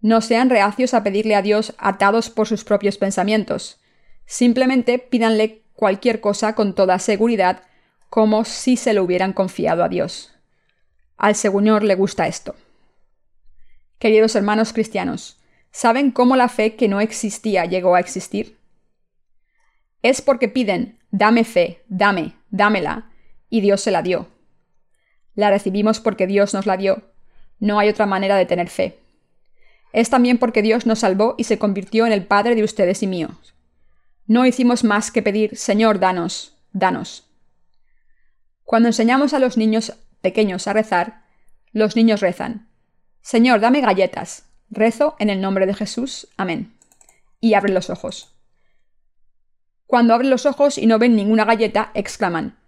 No 0.00 0.20
sean 0.20 0.48
reacios 0.48 0.94
a 0.94 1.02
pedirle 1.02 1.34
a 1.34 1.42
Dios 1.42 1.74
atados 1.76 2.30
por 2.30 2.46
sus 2.46 2.62
propios 2.62 2.98
pensamientos. 2.98 3.80
Simplemente 4.24 5.00
pídanle 5.00 5.62
cualquier 5.74 6.20
cosa 6.20 6.54
con 6.54 6.76
toda 6.76 7.00
seguridad, 7.00 7.62
como 8.10 8.44
si 8.44 8.76
se 8.76 8.94
lo 8.94 9.02
hubieran 9.02 9.32
confiado 9.32 9.82
a 9.82 9.88
Dios. 9.88 10.32
Al 11.16 11.34
Señor 11.34 11.82
le 11.82 11.96
gusta 11.96 12.28
esto. 12.28 12.54
Queridos 13.98 14.36
hermanos 14.36 14.72
cristianos, 14.72 15.37
¿saben 15.70 16.10
cómo 16.10 16.36
la 16.36 16.48
fe 16.48 16.76
que 16.76 16.88
no 16.88 17.00
existía 17.00 17.64
llegó 17.64 17.94
a 17.94 18.00
existir? 18.00 18.58
Es 20.02 20.22
porque 20.22 20.48
piden, 20.48 20.98
dame 21.10 21.44
fe, 21.44 21.82
dame, 21.88 22.34
dámela, 22.50 23.10
y 23.50 23.60
Dios 23.60 23.80
se 23.80 23.90
la 23.90 24.02
dio. 24.02 24.28
La 25.34 25.50
recibimos 25.50 26.00
porque 26.00 26.26
Dios 26.26 26.54
nos 26.54 26.66
la 26.66 26.76
dio. 26.76 27.12
No 27.58 27.78
hay 27.78 27.88
otra 27.88 28.06
manera 28.06 28.36
de 28.36 28.46
tener 28.46 28.68
fe. 28.68 28.98
Es 29.92 30.10
también 30.10 30.38
porque 30.38 30.62
Dios 30.62 30.86
nos 30.86 31.00
salvó 31.00 31.34
y 31.38 31.44
se 31.44 31.58
convirtió 31.58 32.06
en 32.06 32.12
el 32.12 32.26
Padre 32.26 32.54
de 32.54 32.62
ustedes 32.62 33.02
y 33.02 33.06
míos. 33.06 33.54
No 34.26 34.44
hicimos 34.46 34.84
más 34.84 35.10
que 35.10 35.22
pedir, 35.22 35.56
Señor, 35.56 35.98
danos, 35.98 36.58
danos. 36.72 37.26
Cuando 38.64 38.88
enseñamos 38.88 39.32
a 39.32 39.38
los 39.38 39.56
niños 39.56 39.94
pequeños 40.20 40.66
a 40.66 40.74
rezar, 40.74 41.24
los 41.72 41.96
niños 41.96 42.20
rezan, 42.20 42.68
Señor, 43.22 43.60
dame 43.60 43.80
galletas. 43.80 44.47
Rezo 44.70 45.16
en 45.18 45.30
el 45.30 45.40
nombre 45.40 45.66
de 45.66 45.74
Jesús. 45.74 46.28
Amén. 46.36 46.76
Y 47.40 47.54
abren 47.54 47.74
los 47.74 47.90
ojos. 47.90 48.34
Cuando 49.86 50.12
abren 50.14 50.30
los 50.30 50.44
ojos 50.44 50.76
y 50.76 50.86
no 50.86 50.98
ven 50.98 51.16
ninguna 51.16 51.44
galleta, 51.44 51.90
exclaman, 51.94 52.58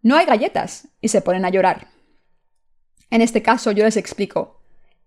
No 0.00 0.16
hay 0.16 0.26
galletas. 0.26 0.88
y 1.00 1.08
se 1.08 1.20
ponen 1.20 1.44
a 1.44 1.50
llorar. 1.50 1.88
En 3.10 3.20
este 3.20 3.42
caso 3.42 3.72
yo 3.72 3.84
les 3.84 3.96
explico. 3.96 4.62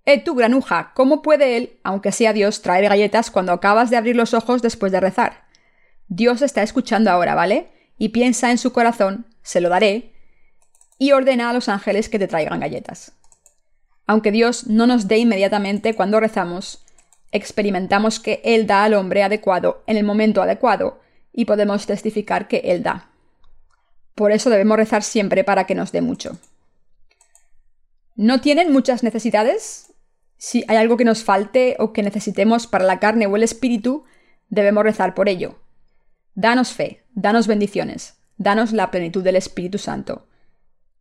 Eh, 0.06 0.24
tú, 0.24 0.36
granuja, 0.36 0.92
¿cómo 0.94 1.24
puede 1.24 1.58
él, 1.58 1.80
aunque 1.84 2.12
sea 2.12 2.34
Dios, 2.34 2.62
traer 2.62 2.88
galletas 2.88 3.32
cuando 3.32 3.52
acabas 3.52 3.90
de 3.90 3.98
abrir 3.98 4.16
los 4.16 4.36
ojos 4.36 4.62
después 4.62 4.92
de 4.92 5.00
rezar? 5.00 5.46
Dios 6.08 6.44
está 6.44 6.62
escuchando 6.62 7.10
ahora, 7.10 7.34
¿vale? 7.34 7.72
Y 7.98 8.10
piensa 8.10 8.52
en 8.52 8.60
su 8.60 8.72
corazón, 8.72 9.26
se 9.42 9.62
lo 9.62 9.70
daré, 9.70 10.14
y 11.00 11.12
ordena 11.12 11.50
a 11.50 11.54
los 11.54 11.68
ángeles 11.68 12.10
que 12.10 12.20
te 12.20 12.28
traigan 12.28 12.60
galletas. 12.60 13.14
Aunque 14.08 14.32
Dios 14.32 14.68
no 14.68 14.88
nos 14.88 15.08
dé 15.08 15.18
inmediatamente 15.18 15.96
cuando 15.96 16.20
rezamos, 16.20 16.86
experimentamos 17.32 18.20
que 18.20 18.42
Él 18.44 18.68
da 18.68 18.84
al 18.84 18.94
hombre 18.94 19.24
adecuado 19.24 19.84
en 19.88 19.98
el 19.98 20.04
momento 20.04 20.42
adecuado, 20.42 21.00
y 21.36 21.46
podemos 21.46 21.86
testificar 21.86 22.48
que 22.48 22.58
Él 22.64 22.82
da. 22.82 23.10
Por 24.16 24.32
eso 24.32 24.50
debemos 24.50 24.78
rezar 24.78 25.04
siempre 25.04 25.44
para 25.44 25.66
que 25.66 25.76
nos 25.76 25.92
dé 25.92 26.02
mucho. 26.02 26.40
¿No 28.16 28.40
tienen 28.40 28.72
muchas 28.72 29.04
necesidades? 29.04 29.94
Si 30.38 30.64
hay 30.70 30.78
algo 30.78 30.96
que 30.96 31.04
nos 31.04 31.26
falte 31.26 31.76
o 31.80 31.92
que 31.92 32.04
necesitemos 32.04 32.68
para 32.68 32.86
la 32.86 33.00
carne 33.00 33.28
o 33.28 33.36
el 33.36 33.44
espíritu, 33.44 34.06
debemos 34.50 34.86
rezar 34.86 35.14
por 35.14 35.28
ello. 35.28 35.60
Danos 36.34 36.72
fe, 36.72 37.04
danos 37.14 37.48
bendiciones, 37.48 38.18
danos 38.38 38.72
la 38.72 38.92
plenitud 38.92 39.24
del 39.24 39.36
Espíritu 39.36 39.78
Santo. 39.78 40.28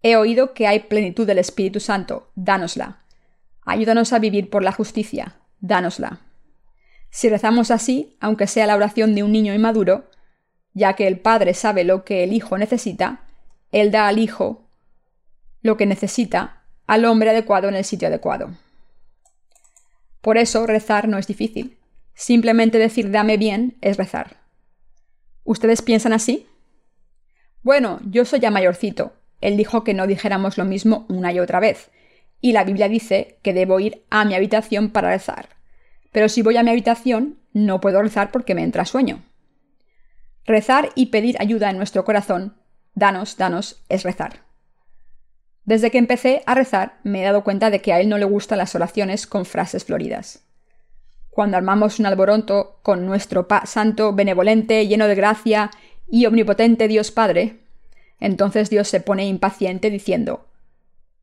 He 0.07 0.17
oído 0.17 0.53
que 0.53 0.67
hay 0.67 0.81
plenitud 0.81 1.27
del 1.27 1.39
Espíritu 1.39 1.81
Santo, 1.81 2.29
dánosla. 2.35 2.99
Ayúdanos 3.65 4.13
a 4.13 4.19
vivir 4.19 4.51
por 4.51 4.63
la 4.63 4.71
justicia, 4.71 5.37
dánosla. 5.61 6.21
Si 7.09 7.31
rezamos 7.31 7.71
así, 7.71 8.15
aunque 8.21 8.47
sea 8.47 8.67
la 8.67 8.77
oración 8.77 9.15
de 9.15 9.23
un 9.23 9.33
niño 9.33 9.55
inmaduro, 9.55 10.11
ya 10.75 10.93
que 10.93 11.07
el 11.07 11.21
Padre 11.21 11.55
sabe 11.55 11.85
lo 11.85 12.05
que 12.05 12.23
el 12.23 12.35
Hijo 12.35 12.59
necesita, 12.59 13.25
Él 13.73 13.91
da 13.91 14.07
al 14.07 14.19
Hijo 14.19 14.69
lo 15.63 15.79
que 15.79 15.87
necesita 15.87 16.65
al 16.87 17.07
hombre 17.07 17.31
adecuado 17.31 17.69
en 17.69 17.75
el 17.75 17.85
sitio 17.87 18.09
adecuado. 18.09 18.51
Por 20.21 20.37
eso 20.37 20.67
rezar 20.67 21.09
no 21.09 21.17
es 21.17 21.27
difícil. 21.27 21.79
Simplemente 22.13 22.77
decir 22.77 23.11
dame 23.11 23.39
bien 23.39 23.79
es 23.81 23.97
rezar. 23.97 24.37
¿Ustedes 25.45 25.81
piensan 25.81 26.13
así? 26.13 26.47
Bueno, 27.63 28.01
yo 28.05 28.27
soy 28.27 28.41
ya 28.41 28.51
mayorcito. 28.51 29.15
Él 29.45 29.59
dijo 29.59 29.85
que 29.85 29.93
no 29.93 30.07
dijéramos 30.07 30.57
lo 30.57 30.65
mismo 30.65 31.05
una 31.11 31.31
y 31.31 31.39
otra 31.39 31.61
vez. 31.61 31.91
Y 32.41 32.53
la 32.53 32.65
Biblia 32.65 32.89
dice 32.89 33.37
que 33.43 33.53
debo 33.53 33.79
ir 33.79 34.03
a 34.09 34.25
mi 34.25 34.35
habitación 34.35 34.89
para 34.89 35.11
rezar. 35.11 35.51
Pero 36.13 36.31
si 36.31 36.41
voy 36.41 36.57
a 36.57 36.63
mi 36.63 36.71
habitación, 36.71 37.37
no 37.53 37.79
puedo 37.79 38.01
rezar 38.01 38.31
porque 38.31 38.55
me 38.55 38.63
entra 38.63 38.87
sueño. 38.87 39.23
Rezar 40.47 40.93
y 40.95 41.07
pedir 41.07 41.37
ayuda 41.41 41.69
en 41.69 41.77
nuestro 41.77 42.07
corazón, 42.07 42.57
danos, 42.95 43.37
danos, 43.37 43.85
es 43.91 44.03
rezar. 44.03 44.41
Desde 45.67 45.91
que 45.91 45.99
empecé 45.99 46.43
a 46.47 46.55
rezar, 46.55 46.99
me 47.03 47.21
he 47.21 47.25
dado 47.25 47.45
cuenta 47.45 47.69
de 47.69 47.83
que 47.83 47.93
a 47.93 48.01
él 48.01 48.09
no 48.09 48.17
le 48.17 48.25
gustan 48.25 48.57
las 48.57 48.75
oraciones 48.75 49.27
con 49.27 49.45
frases 49.45 49.85
floridas. 49.85 50.43
Cuando 51.29 51.59
armamos 51.59 51.99
un 51.99 52.07
alboroto 52.07 52.79
con 52.83 53.05
nuestro 53.05 53.47
santo, 53.67 54.15
benevolente, 54.15 54.87
lleno 54.87 55.07
de 55.07 55.15
gracia 55.15 55.71
y 56.09 56.25
omnipotente 56.25 56.89
Dios 56.89 57.11
Padre, 57.11 57.64
entonces 58.21 58.71
Dios 58.71 58.89
se 58.89 59.01
pone 59.01 59.27
impaciente 59.27 59.91
diciendo, 59.91 60.47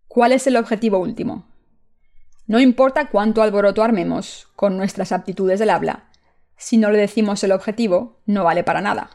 ¿cuál 0.08 0.32
es 0.32 0.48
el 0.48 0.58
objetivo 0.58 1.00
último? 1.00 1.48
No 2.48 2.60
importa 2.60 3.10
cuánto 3.10 3.42
alboroto 3.42 3.84
armemos 3.84 4.48
con 4.56 4.78
nuestras 4.78 5.12
aptitudes 5.12 5.60
del 5.60 5.70
habla, 5.70 6.12
si 6.62 6.78
no 6.78 6.92
le 6.92 7.00
decimos 7.00 7.44
el 7.44 7.54
objetivo, 7.54 8.20
no 8.28 8.44
vale 8.44 8.64
para 8.64 8.82
nada. 8.82 9.10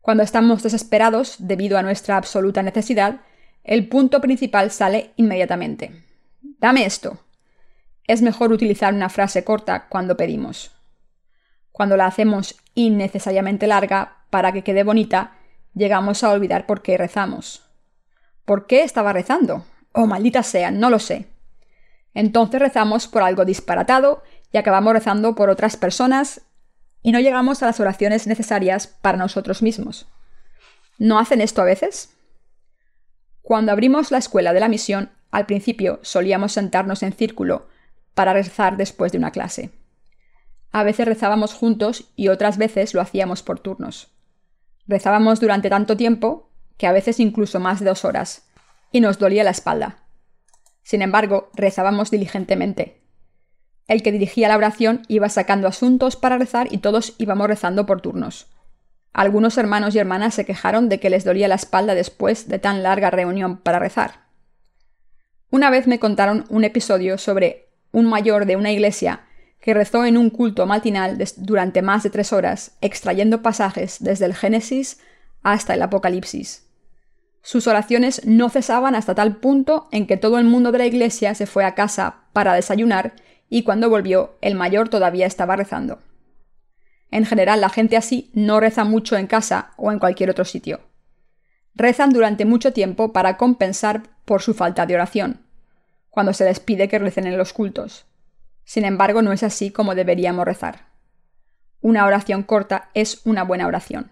Cuando 0.00 0.22
estamos 0.22 0.62
desesperados 0.62 1.36
debido 1.38 1.76
a 1.76 1.82
nuestra 1.82 2.16
absoluta 2.16 2.62
necesidad, 2.62 3.20
el 3.62 3.88
punto 3.88 4.22
principal 4.22 4.70
sale 4.70 5.12
inmediatamente. 5.16 6.02
Dame 6.40 6.86
esto. 6.86 7.18
Es 8.06 8.22
mejor 8.22 8.52
utilizar 8.52 8.94
una 8.94 9.10
frase 9.10 9.44
corta 9.44 9.86
cuando 9.88 10.16
pedimos. 10.16 10.70
Cuando 11.72 11.98
la 11.98 12.06
hacemos 12.06 12.56
innecesariamente 12.74 13.66
larga 13.66 14.24
para 14.30 14.52
que 14.52 14.64
quede 14.64 14.84
bonita, 14.84 15.37
llegamos 15.74 16.24
a 16.24 16.30
olvidar 16.30 16.66
por 16.66 16.82
qué 16.82 16.96
rezamos. 16.96 17.62
¿Por 18.44 18.66
qué 18.66 18.82
estaba 18.82 19.12
rezando? 19.12 19.64
Oh, 19.92 20.06
maldita 20.06 20.42
sea, 20.42 20.70
no 20.70 20.90
lo 20.90 20.98
sé. 20.98 21.26
Entonces 22.14 22.60
rezamos 22.60 23.06
por 23.06 23.22
algo 23.22 23.44
disparatado 23.44 24.22
y 24.52 24.58
acabamos 24.58 24.92
rezando 24.92 25.34
por 25.34 25.50
otras 25.50 25.76
personas 25.76 26.42
y 27.02 27.12
no 27.12 27.20
llegamos 27.20 27.62
a 27.62 27.66
las 27.66 27.80
oraciones 27.80 28.26
necesarias 28.26 28.86
para 28.86 29.18
nosotros 29.18 29.62
mismos. 29.62 30.06
¿No 30.98 31.18
hacen 31.18 31.40
esto 31.40 31.62
a 31.62 31.64
veces? 31.64 32.10
Cuando 33.42 33.72
abrimos 33.72 34.10
la 34.10 34.18
escuela 34.18 34.52
de 34.52 34.60
la 34.60 34.68
misión, 34.68 35.10
al 35.30 35.46
principio 35.46 36.00
solíamos 36.02 36.52
sentarnos 36.52 37.02
en 37.02 37.12
círculo 37.12 37.68
para 38.14 38.32
rezar 38.32 38.76
después 38.76 39.12
de 39.12 39.18
una 39.18 39.30
clase. 39.30 39.70
A 40.72 40.82
veces 40.82 41.06
rezábamos 41.06 41.54
juntos 41.54 42.10
y 42.16 42.28
otras 42.28 42.58
veces 42.58 42.94
lo 42.94 43.00
hacíamos 43.00 43.42
por 43.42 43.60
turnos. 43.60 44.08
Rezábamos 44.88 45.38
durante 45.38 45.70
tanto 45.70 45.96
tiempo 45.96 46.50
que 46.78 46.86
a 46.86 46.92
veces 46.92 47.20
incluso 47.20 47.60
más 47.60 47.78
de 47.80 47.86
dos 47.86 48.04
horas, 48.04 48.48
y 48.90 49.00
nos 49.00 49.18
dolía 49.18 49.44
la 49.44 49.50
espalda. 49.50 49.98
Sin 50.82 51.02
embargo, 51.02 51.50
rezábamos 51.54 52.10
diligentemente. 52.10 53.02
El 53.86 54.02
que 54.02 54.12
dirigía 54.12 54.48
la 54.48 54.56
oración 54.56 55.02
iba 55.08 55.28
sacando 55.28 55.68
asuntos 55.68 56.16
para 56.16 56.38
rezar 56.38 56.68
y 56.70 56.78
todos 56.78 57.14
íbamos 57.18 57.48
rezando 57.48 57.84
por 57.84 58.00
turnos. 58.00 58.46
Algunos 59.12 59.58
hermanos 59.58 59.94
y 59.94 59.98
hermanas 59.98 60.34
se 60.34 60.46
quejaron 60.46 60.88
de 60.88 61.00
que 61.00 61.10
les 61.10 61.24
dolía 61.24 61.48
la 61.48 61.56
espalda 61.56 61.94
después 61.94 62.48
de 62.48 62.58
tan 62.58 62.82
larga 62.82 63.10
reunión 63.10 63.58
para 63.58 63.78
rezar. 63.78 64.26
Una 65.50 65.70
vez 65.70 65.86
me 65.86 65.98
contaron 65.98 66.44
un 66.48 66.64
episodio 66.64 67.18
sobre 67.18 67.68
un 67.90 68.06
mayor 68.06 68.46
de 68.46 68.56
una 68.56 68.70
iglesia 68.70 69.27
que 69.60 69.74
rezó 69.74 70.04
en 70.04 70.16
un 70.16 70.30
culto 70.30 70.66
matinal 70.66 71.18
durante 71.36 71.82
más 71.82 72.02
de 72.02 72.10
tres 72.10 72.32
horas, 72.32 72.76
extrayendo 72.80 73.42
pasajes 73.42 73.98
desde 74.00 74.26
el 74.26 74.34
Génesis 74.34 74.98
hasta 75.42 75.74
el 75.74 75.82
Apocalipsis. 75.82 76.64
Sus 77.42 77.66
oraciones 77.66 78.26
no 78.26 78.50
cesaban 78.50 78.94
hasta 78.94 79.14
tal 79.14 79.36
punto 79.36 79.88
en 79.90 80.06
que 80.06 80.16
todo 80.16 80.38
el 80.38 80.44
mundo 80.44 80.72
de 80.72 80.78
la 80.78 80.86
iglesia 80.86 81.34
se 81.34 81.46
fue 81.46 81.64
a 81.64 81.74
casa 81.74 82.24
para 82.32 82.54
desayunar 82.54 83.14
y 83.48 83.62
cuando 83.62 83.88
volvió 83.88 84.36
el 84.40 84.54
mayor 84.54 84.88
todavía 84.88 85.26
estaba 85.26 85.56
rezando. 85.56 86.00
En 87.10 87.24
general 87.24 87.60
la 87.60 87.70
gente 87.70 87.96
así 87.96 88.30
no 88.34 88.60
reza 88.60 88.84
mucho 88.84 89.16
en 89.16 89.26
casa 89.26 89.70
o 89.76 89.90
en 89.92 89.98
cualquier 89.98 90.30
otro 90.30 90.44
sitio. 90.44 90.80
Rezan 91.74 92.10
durante 92.10 92.44
mucho 92.44 92.72
tiempo 92.72 93.12
para 93.12 93.36
compensar 93.36 94.02
por 94.24 94.42
su 94.42 94.52
falta 94.52 94.84
de 94.84 94.94
oración, 94.94 95.40
cuando 96.10 96.32
se 96.34 96.44
les 96.44 96.60
pide 96.60 96.88
que 96.88 96.98
recen 96.98 97.26
en 97.26 97.38
los 97.38 97.52
cultos. 97.52 98.07
Sin 98.68 98.84
embargo, 98.84 99.22
no 99.22 99.32
es 99.32 99.42
así 99.42 99.70
como 99.70 99.94
deberíamos 99.94 100.44
rezar. 100.44 100.90
Una 101.80 102.04
oración 102.04 102.42
corta 102.42 102.90
es 102.92 103.22
una 103.24 103.42
buena 103.42 103.66
oración. 103.66 104.10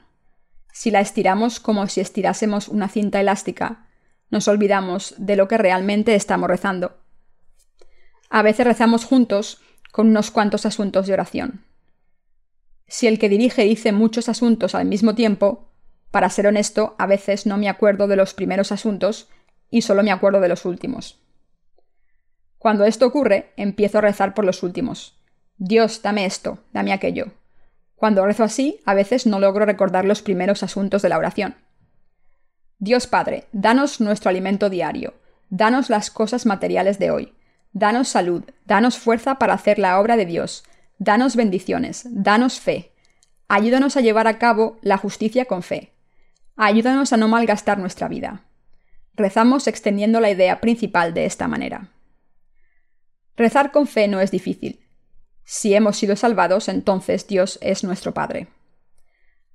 Si 0.73 0.91
la 0.91 1.01
estiramos 1.01 1.61
como 1.61 1.87
si 1.89 2.01
estirásemos 2.01 2.69
una 2.69 2.89
cinta 2.89 3.21
elástica, 3.21 3.87
nos 4.31 4.49
olvidamos 4.49 5.15
de 5.19 5.37
lo 5.37 5.47
que 5.47 5.59
realmente 5.59 6.15
estamos 6.15 6.49
rezando. 6.49 6.97
A 8.31 8.41
veces 8.41 8.67
rezamos 8.67 9.05
juntos 9.05 9.61
con 9.93 10.09
unos 10.09 10.31
cuantos 10.31 10.65
asuntos 10.65 11.07
de 11.07 11.13
oración. 11.13 11.67
Si 12.89 13.07
el 13.07 13.19
que 13.19 13.29
dirige 13.29 13.65
dice 13.65 13.93
muchos 13.93 14.31
asuntos 14.31 14.75
al 14.75 14.87
mismo 14.87 15.15
tiempo, 15.15 15.69
para 16.11 16.31
ser 16.31 16.47
honesto, 16.47 16.95
a 16.97 17.07
veces 17.07 17.45
no 17.45 17.59
me 17.59 17.69
acuerdo 17.69 18.09
de 18.09 18.17
los 18.17 18.33
primeros 18.33 18.73
asuntos 18.73 19.29
y 19.69 19.83
solo 19.83 20.03
me 20.03 20.13
acuerdo 20.13 20.41
de 20.41 20.49
los 20.49 20.65
últimos. 20.65 21.26
Cuando 22.67 22.85
esto 22.85 23.07
ocurre, 23.07 23.53
empiezo 23.57 23.99
a 23.99 24.01
rezar 24.01 24.35
por 24.35 24.45
los 24.45 24.65
últimos. 24.65 25.15
Dios, 25.57 26.03
dame 26.03 26.27
esto, 26.27 26.59
dame 26.73 26.93
aquello. 26.93 27.27
Cuando 27.95 28.27
rezo 28.27 28.43
así, 28.43 28.81
a 28.85 28.93
veces 28.93 29.25
no 29.25 29.39
logro 29.39 29.65
recordar 29.67 30.05
los 30.05 30.21
primeros 30.21 30.65
asuntos 30.65 31.01
de 31.01 31.09
la 31.09 31.17
oración. 31.17 31.55
Dios 32.81 33.07
Padre, 33.07 33.45
danos 33.53 34.01
nuestro 34.01 34.31
alimento 34.31 34.69
diario, 34.69 35.15
danos 35.49 35.91
las 35.91 36.11
cosas 36.11 36.45
materiales 36.45 36.99
de 36.99 37.13
hoy, 37.13 37.35
danos 37.73 38.09
salud, 38.09 38.43
danos 38.65 38.99
fuerza 38.99 39.37
para 39.37 39.55
hacer 39.55 39.79
la 39.79 40.01
obra 40.01 40.17
de 40.17 40.27
Dios, 40.27 40.65
danos 40.99 41.37
bendiciones, 41.37 42.09
danos 42.11 42.59
fe, 42.59 42.91
ayúdanos 43.47 43.97
a 43.97 44.01
llevar 44.01 44.27
a 44.27 44.39
cabo 44.41 44.77
la 44.83 44.99
justicia 44.99 45.45
con 45.45 45.63
fe, 45.63 45.93
ayúdanos 46.57 47.13
a 47.13 47.17
no 47.17 47.29
malgastar 47.29 47.79
nuestra 47.79 48.09
vida. 48.09 48.43
Rezamos 49.15 49.69
extendiendo 49.69 50.19
la 50.19 50.31
idea 50.31 50.61
principal 50.61 51.15
de 51.15 51.27
esta 51.27 51.47
manera. 51.47 51.93
Rezar 53.37 53.73
con 53.73 53.87
fe 53.87 54.09
no 54.09 54.21
es 54.21 54.31
difícil, 54.31 54.87
si 55.49 55.75
hemos 55.75 55.97
sido 55.97 56.17
salvados, 56.17 56.69
entonces 56.69 57.29
Dios 57.29 57.61
es 57.63 57.85
nuestro 57.85 58.13
Padre. 58.13 58.49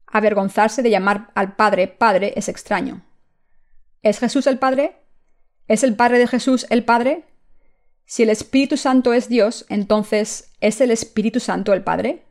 Avergonzarse 0.08 0.82
de 0.82 0.90
llamar 0.90 1.32
al 1.36 1.58
Padre 1.58 1.90
Padre 1.90 2.34
es 2.38 2.48
extraño. 2.48 3.02
¿Es 4.02 4.20
Jesús 4.20 4.48
el 4.48 4.58
Padre? 4.58 4.96
¿Es 5.68 5.84
el 5.84 5.96
Padre 5.96 6.18
de 6.18 6.28
Jesús 6.28 6.66
el 6.70 6.86
Padre? 6.86 7.26
Si 8.06 8.24
el 8.24 8.30
Espíritu 8.30 8.78
Santo 8.78 9.12
es 9.14 9.28
Dios, 9.28 9.66
entonces 9.68 10.54
¿es 10.62 10.80
el 10.80 10.92
Espíritu 10.92 11.42
Santo 11.42 11.74
el 11.74 11.84
Padre? 11.84 12.24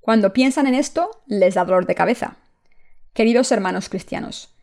Cuando 0.00 0.32
piensan 0.32 0.68
en 0.68 0.76
esto, 0.76 1.22
les 1.26 1.54
da 1.54 1.64
dolor 1.64 1.86
de 1.86 1.96
cabeza. 1.96 2.36
Queridos 3.14 3.50
hermanos 3.50 3.88
cristianos, 3.88 4.54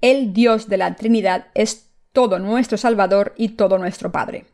el 0.00 0.32
Dios 0.32 0.68
de 0.68 0.76
la 0.76 0.94
Trinidad 0.94 1.48
es 1.54 1.88
todo 2.12 2.38
nuestro 2.38 2.78
Salvador 2.78 3.34
y 3.36 3.50
todo 3.50 3.78
nuestro 3.78 4.12
Padre. 4.12 4.51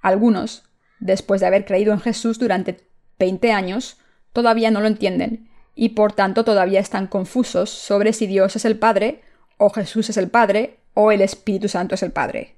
Algunos, 0.00 0.64
después 1.00 1.40
de 1.40 1.46
haber 1.46 1.64
creído 1.64 1.92
en 1.92 2.00
Jesús 2.00 2.38
durante 2.38 2.86
20 3.18 3.52
años, 3.52 3.98
todavía 4.32 4.70
no 4.70 4.80
lo 4.80 4.86
entienden 4.86 5.48
y 5.74 5.90
por 5.90 6.12
tanto 6.12 6.44
todavía 6.44 6.80
están 6.80 7.06
confusos 7.06 7.70
sobre 7.70 8.12
si 8.12 8.26
Dios 8.26 8.56
es 8.56 8.64
el 8.64 8.76
Padre, 8.76 9.22
o 9.58 9.70
Jesús 9.70 10.10
es 10.10 10.16
el 10.16 10.28
Padre, 10.28 10.80
o 10.94 11.12
el 11.12 11.20
Espíritu 11.20 11.68
Santo 11.68 11.94
es 11.94 12.02
el 12.02 12.10
Padre. 12.10 12.56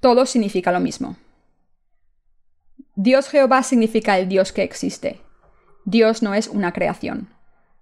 Todo 0.00 0.26
significa 0.26 0.72
lo 0.72 0.80
mismo. 0.80 1.16
Dios 2.96 3.28
Jehová 3.28 3.62
significa 3.62 4.18
el 4.18 4.28
Dios 4.28 4.50
que 4.50 4.64
existe. 4.64 5.20
Dios 5.84 6.20
no 6.22 6.34
es 6.34 6.48
una 6.48 6.72
creación. 6.72 7.28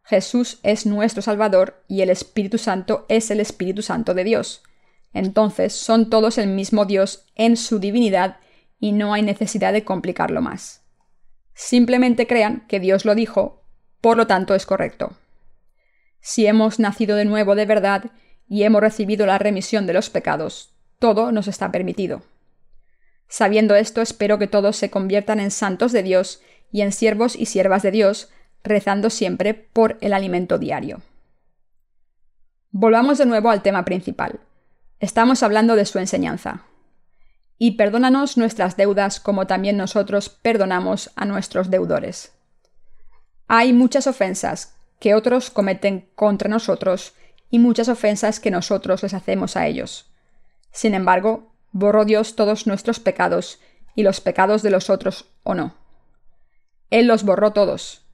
Jesús 0.02 0.58
es 0.62 0.84
nuestro 0.84 1.22
Salvador 1.22 1.82
y 1.88 2.02
el 2.02 2.10
Espíritu 2.10 2.58
Santo 2.58 3.06
es 3.08 3.30
el 3.30 3.40
Espíritu 3.40 3.80
Santo 3.80 4.12
de 4.12 4.24
Dios. 4.24 4.62
Entonces 5.14 5.72
son 5.72 6.10
todos 6.10 6.36
el 6.36 6.48
mismo 6.48 6.84
Dios 6.84 7.24
en 7.34 7.56
su 7.56 7.78
divinidad 7.78 8.36
y 8.78 8.92
no 8.92 9.14
hay 9.14 9.22
necesidad 9.22 9.72
de 9.72 9.84
complicarlo 9.84 10.40
más. 10.40 10.82
Simplemente 11.54 12.26
crean 12.26 12.64
que 12.68 12.80
Dios 12.80 13.04
lo 13.04 13.14
dijo, 13.14 13.62
por 14.00 14.16
lo 14.16 14.26
tanto 14.26 14.54
es 14.54 14.66
correcto. 14.66 15.16
Si 16.20 16.46
hemos 16.46 16.78
nacido 16.78 17.16
de 17.16 17.24
nuevo 17.24 17.54
de 17.54 17.66
verdad 17.66 18.10
y 18.48 18.64
hemos 18.64 18.80
recibido 18.80 19.26
la 19.26 19.38
remisión 19.38 19.86
de 19.86 19.92
los 19.92 20.10
pecados, 20.10 20.74
todo 20.98 21.32
nos 21.32 21.48
está 21.48 21.70
permitido. 21.70 22.22
Sabiendo 23.28 23.74
esto, 23.74 24.02
espero 24.02 24.38
que 24.38 24.46
todos 24.46 24.76
se 24.76 24.90
conviertan 24.90 25.40
en 25.40 25.50
santos 25.50 25.92
de 25.92 26.02
Dios 26.02 26.42
y 26.72 26.82
en 26.82 26.92
siervos 26.92 27.36
y 27.36 27.46
siervas 27.46 27.82
de 27.82 27.90
Dios, 27.90 28.30
rezando 28.62 29.10
siempre 29.10 29.54
por 29.54 29.98
el 30.00 30.12
alimento 30.12 30.58
diario. 30.58 31.02
Volvamos 32.70 33.18
de 33.18 33.26
nuevo 33.26 33.50
al 33.50 33.62
tema 33.62 33.84
principal. 33.84 34.40
Estamos 34.98 35.42
hablando 35.42 35.76
de 35.76 35.84
su 35.84 35.98
enseñanza 35.98 36.64
y 37.58 37.72
perdónanos 37.72 38.36
nuestras 38.36 38.76
deudas 38.76 39.20
como 39.20 39.46
también 39.46 39.76
nosotros 39.76 40.28
perdonamos 40.28 41.10
a 41.16 41.24
nuestros 41.24 41.70
deudores. 41.70 42.32
Hay 43.46 43.72
muchas 43.72 44.06
ofensas 44.06 44.74
que 44.98 45.14
otros 45.14 45.50
cometen 45.50 46.08
contra 46.14 46.48
nosotros 46.48 47.14
y 47.50 47.58
muchas 47.58 47.88
ofensas 47.88 48.40
que 48.40 48.50
nosotros 48.50 49.02
les 49.02 49.14
hacemos 49.14 49.56
a 49.56 49.66
ellos. 49.66 50.10
Sin 50.72 50.94
embargo, 50.94 51.52
borró 51.72 52.04
Dios 52.04 52.36
todos 52.36 52.66
nuestros 52.66 53.00
pecados 53.00 53.60
y 53.94 54.02
los 54.02 54.20
pecados 54.20 54.62
de 54.62 54.70
los 54.70 54.90
otros 54.90 55.26
o 55.42 55.54
no. 55.54 55.76
Él 56.90 57.06
los 57.06 57.24
borró 57.24 57.52
todos. 57.52 58.04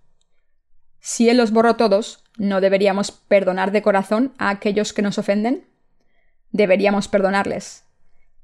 Si 1.01 1.29
Él 1.31 1.39
los 1.39 1.53
borró 1.53 1.77
todos, 1.77 2.25
¿no 2.37 2.61
deberíamos 2.61 3.11
perdonar 3.11 3.73
de 3.73 3.83
corazón 3.83 4.35
a 4.39 4.51
aquellos 4.51 4.93
que 4.93 5.03
nos 5.03 5.19
ofenden? 5.19 5.67
Deberíamos 6.53 7.09
perdonarles, 7.09 7.85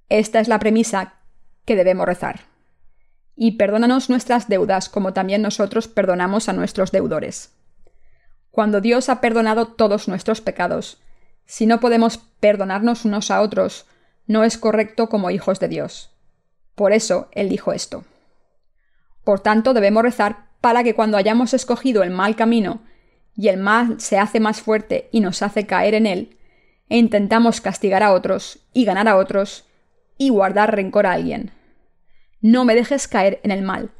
esta 0.09 0.41
es 0.41 0.49
la 0.49 0.59
premisa 0.59 1.15
que 1.65 1.77
debemos 1.77 2.07
rezar. 2.07 2.41
Y 3.35 3.53
perdónanos 3.53 4.09
nuestras 4.09 4.49
deudas 4.49 4.89
como 4.89 5.13
también 5.13 5.43
nosotros 5.43 5.89
perdonamos 5.89 6.49
a 6.49 6.53
nuestros 6.53 6.93
deudores. 6.93 7.53
Cuando 8.51 8.81
Dios 8.81 9.09
ha 9.09 9.21
perdonado 9.21 9.67
todos 9.67 10.09
nuestros 10.09 10.41
pecados, 10.41 10.99
si 11.45 11.67
no 11.67 11.81
podemos 11.81 12.19
perdonarnos 12.41 13.05
unos 13.05 13.31
a 13.31 13.43
otros, 13.43 13.87
no 14.27 14.45
es 14.45 14.57
correcto 14.59 15.09
como 15.09 15.31
hijos 15.31 15.61
de 15.61 15.69
Dios. 15.69 16.11
Por 16.75 16.93
eso 16.93 17.29
Él 17.33 17.49
dijo 17.49 17.73
esto. 17.73 18.05
Por 19.25 19.41
tanto, 19.41 19.75
debemos 19.75 20.03
rezar 20.03 20.47
para 20.61 20.83
que 20.83 20.95
cuando 20.95 21.17
hayamos 21.17 21.53
escogido 21.53 22.03
el 22.03 22.11
mal 22.11 22.37
camino 22.37 22.81
y 23.37 23.49
el 23.49 23.59
mal 23.59 24.01
se 24.01 24.19
hace 24.19 24.41
más 24.41 24.61
fuerte 24.61 25.09
y 25.13 25.21
nos 25.21 25.43
hace 25.43 25.67
caer 25.67 25.95
en 25.95 26.07
él, 26.07 26.39
e 26.89 26.97
intentamos 26.97 27.61
castigar 27.61 28.03
a 28.03 28.13
otros 28.13 28.61
y 28.73 28.85
ganar 28.85 29.09
a 29.09 29.17
otros, 29.17 29.66
y 30.19 30.31
guardar 30.31 30.75
rencor 30.75 31.07
a 31.07 31.13
alguien. 31.13 31.51
No 32.41 32.65
me 32.65 32.75
dejes 32.75 33.09
caer 33.09 33.41
en 33.43 33.51
el 33.51 33.63
mal, 33.63 33.91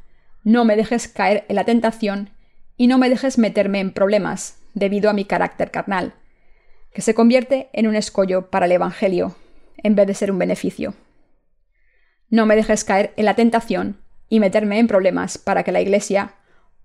no 0.43 0.65
me 0.65 0.75
dejes 0.75 1.07
caer 1.07 1.45
en 1.49 1.55
la 1.55 1.65
tentación 1.65 2.29
y 2.77 2.87
no 2.87 2.97
me 2.97 3.09
dejes 3.09 3.37
meterme 3.37 3.79
en 3.79 3.91
problemas 3.91 4.59
debido 4.73 5.09
a 5.09 5.13
mi 5.13 5.25
carácter 5.25 5.71
carnal, 5.71 6.13
que 6.93 7.01
se 7.01 7.13
convierte 7.13 7.69
en 7.73 7.87
un 7.87 7.95
escollo 7.95 8.49
para 8.49 8.65
el 8.65 8.71
Evangelio 8.71 9.35
en 9.77 9.95
vez 9.95 10.07
de 10.07 10.13
ser 10.13 10.31
un 10.31 10.39
beneficio. 10.39 10.93
No 12.29 12.45
me 12.45 12.55
dejes 12.55 12.83
caer 12.83 13.13
en 13.15 13.25
la 13.25 13.35
tentación 13.35 13.97
y 14.29 14.39
meterme 14.39 14.79
en 14.79 14.87
problemas 14.87 15.37
para 15.37 15.63
que 15.63 15.71
la 15.71 15.81
Iglesia, 15.81 16.33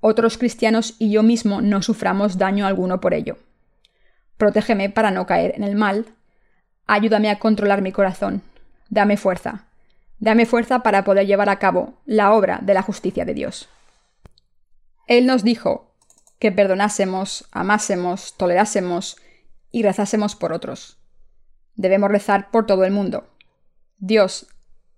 otros 0.01 0.39
cristianos 0.39 0.97
y 0.99 1.11
yo 1.11 1.23
mismo 1.23 1.61
no 1.61 1.83
suframos 1.83 2.39
daño 2.39 2.67
alguno 2.67 3.01
por 3.01 3.15
ello. 3.15 3.39
Protégeme 4.37 4.91
para 4.91 5.11
no 5.11 5.27
caer 5.27 5.55
en 5.57 5.65
el 5.65 5.77
mal. 5.77 6.07
Ayúdame 6.87 7.31
a 7.31 7.39
controlar 7.39 7.83
mi 7.83 7.93
corazón. 7.93 8.43
Dame 8.93 9.17
fuerza. 9.17 9.65
Dame 10.19 10.45
fuerza 10.45 10.81
para 10.81 11.03
poder 11.03 11.27
llevar 11.27 11.49
a 11.49 11.59
cabo 11.59 11.95
la 12.05 12.35
obra 12.35 12.59
de 12.61 12.75
la 12.75 12.83
justicia 12.83 13.25
de 13.25 13.33
Dios. 13.33 13.71
Él 15.07 15.25
nos 15.25 15.43
dijo 15.43 15.95
que 16.39 16.53
perdonásemos, 16.53 17.49
amásemos, 17.53 18.37
tolerásemos 18.37 19.17
y 19.71 19.83
rezásemos 19.83 20.37
por 20.37 20.53
otros. 20.53 20.99
Debemos 21.75 22.11
rezar 22.11 22.51
por 22.51 22.67
todo 22.67 22.85
el 22.85 22.93
mundo. 22.93 23.31
Dios, 23.97 24.47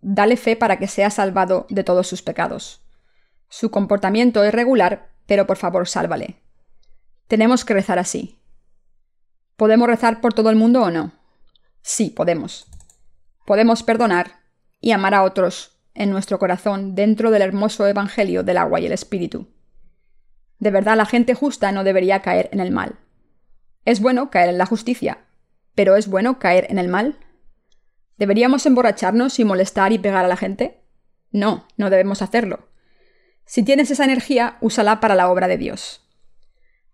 dale 0.01 0.37
fe 0.37 0.57
para 0.57 0.81
que 0.81 0.89
sea 0.89 1.11
salvado 1.11 1.69
de 1.71 1.85
todos 1.85 2.09
sus 2.09 2.21
pecados. 2.21 2.81
Su 3.49 3.71
comportamiento 3.71 4.43
es 4.43 4.53
regular, 4.53 5.13
pero 5.27 5.47
por 5.47 5.57
favor 5.57 5.87
sálvale. 5.87 6.43
Tenemos 7.29 7.65
que 7.65 7.75
rezar 7.75 8.01
así. 8.01 8.41
¿Podemos 9.55 9.87
rezar 9.87 10.21
por 10.21 10.35
todo 10.35 10.51
el 10.51 10.57
mundo 10.57 10.83
o 10.83 10.91
no? 10.91 11.13
Sí, 11.81 12.11
podemos. 12.11 12.67
Podemos 13.45 13.83
perdonar 13.83 14.41
y 14.81 14.93
amar 14.93 15.15
a 15.15 15.23
otros 15.23 15.79
en 15.95 16.11
nuestro 16.11 16.39
corazón 16.39 16.95
dentro 16.95 17.31
del 17.31 17.43
hermoso 17.43 17.87
Evangelio 17.87 18.43
del 18.43 18.59
agua 18.59 18.81
y 18.81 18.87
el 18.87 18.93
Espíritu. 18.93 19.49
De 20.59 20.71
verdad, 20.71 20.97
la 20.97 21.07
gente 21.07 21.35
justa 21.35 21.73
no 21.73 21.85
debería 21.85 22.23
caer 22.23 22.49
en 22.53 22.61
el 22.61 22.71
mal. 22.71 22.99
Es 23.85 24.01
bueno 24.01 24.31
caer 24.31 24.49
en 24.49 24.59
la 24.59 24.67
justicia, 24.67 25.19
pero 25.75 25.97
¿es 25.97 26.09
bueno 26.09 26.39
caer 26.39 26.67
en 26.71 26.79
el 26.79 26.89
mal? 26.89 27.19
¿Deberíamos 28.17 28.65
emborracharnos 28.65 29.39
y 29.39 29.45
molestar 29.45 29.93
y 29.93 29.99
pegar 29.99 30.25
a 30.25 30.29
la 30.29 30.37
gente? 30.37 30.81
No, 31.31 31.67
no 31.77 31.91
debemos 31.91 32.23
hacerlo. 32.23 32.69
Si 33.45 33.63
tienes 33.63 33.91
esa 33.91 34.05
energía, 34.05 34.57
úsala 34.61 35.01
para 35.01 35.15
la 35.15 35.29
obra 35.29 35.49
de 35.49 35.59
Dios. 35.59 36.01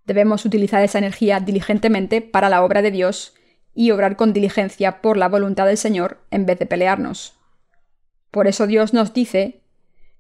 Debemos 0.05 0.45
utilizar 0.45 0.83
esa 0.83 0.99
energía 0.99 1.39
diligentemente 1.39 2.21
para 2.23 2.49
la 2.49 2.65
obra 2.65 2.83
de 2.83 2.91
Dios 2.91 3.35
y 3.75 3.91
obrar 3.91 4.17
con 4.17 4.33
diligencia 4.33 5.01
por 5.01 5.17
la 5.17 5.29
voluntad 5.29 5.67
del 5.67 5.77
Señor 5.77 6.19
en 6.31 6.47
vez 6.47 6.59
de 6.59 6.67
pelearnos. 6.67 7.35
Por 8.31 8.47
eso 8.47 8.67
Dios 8.67 8.93
nos 8.93 9.13
dice 9.13 9.63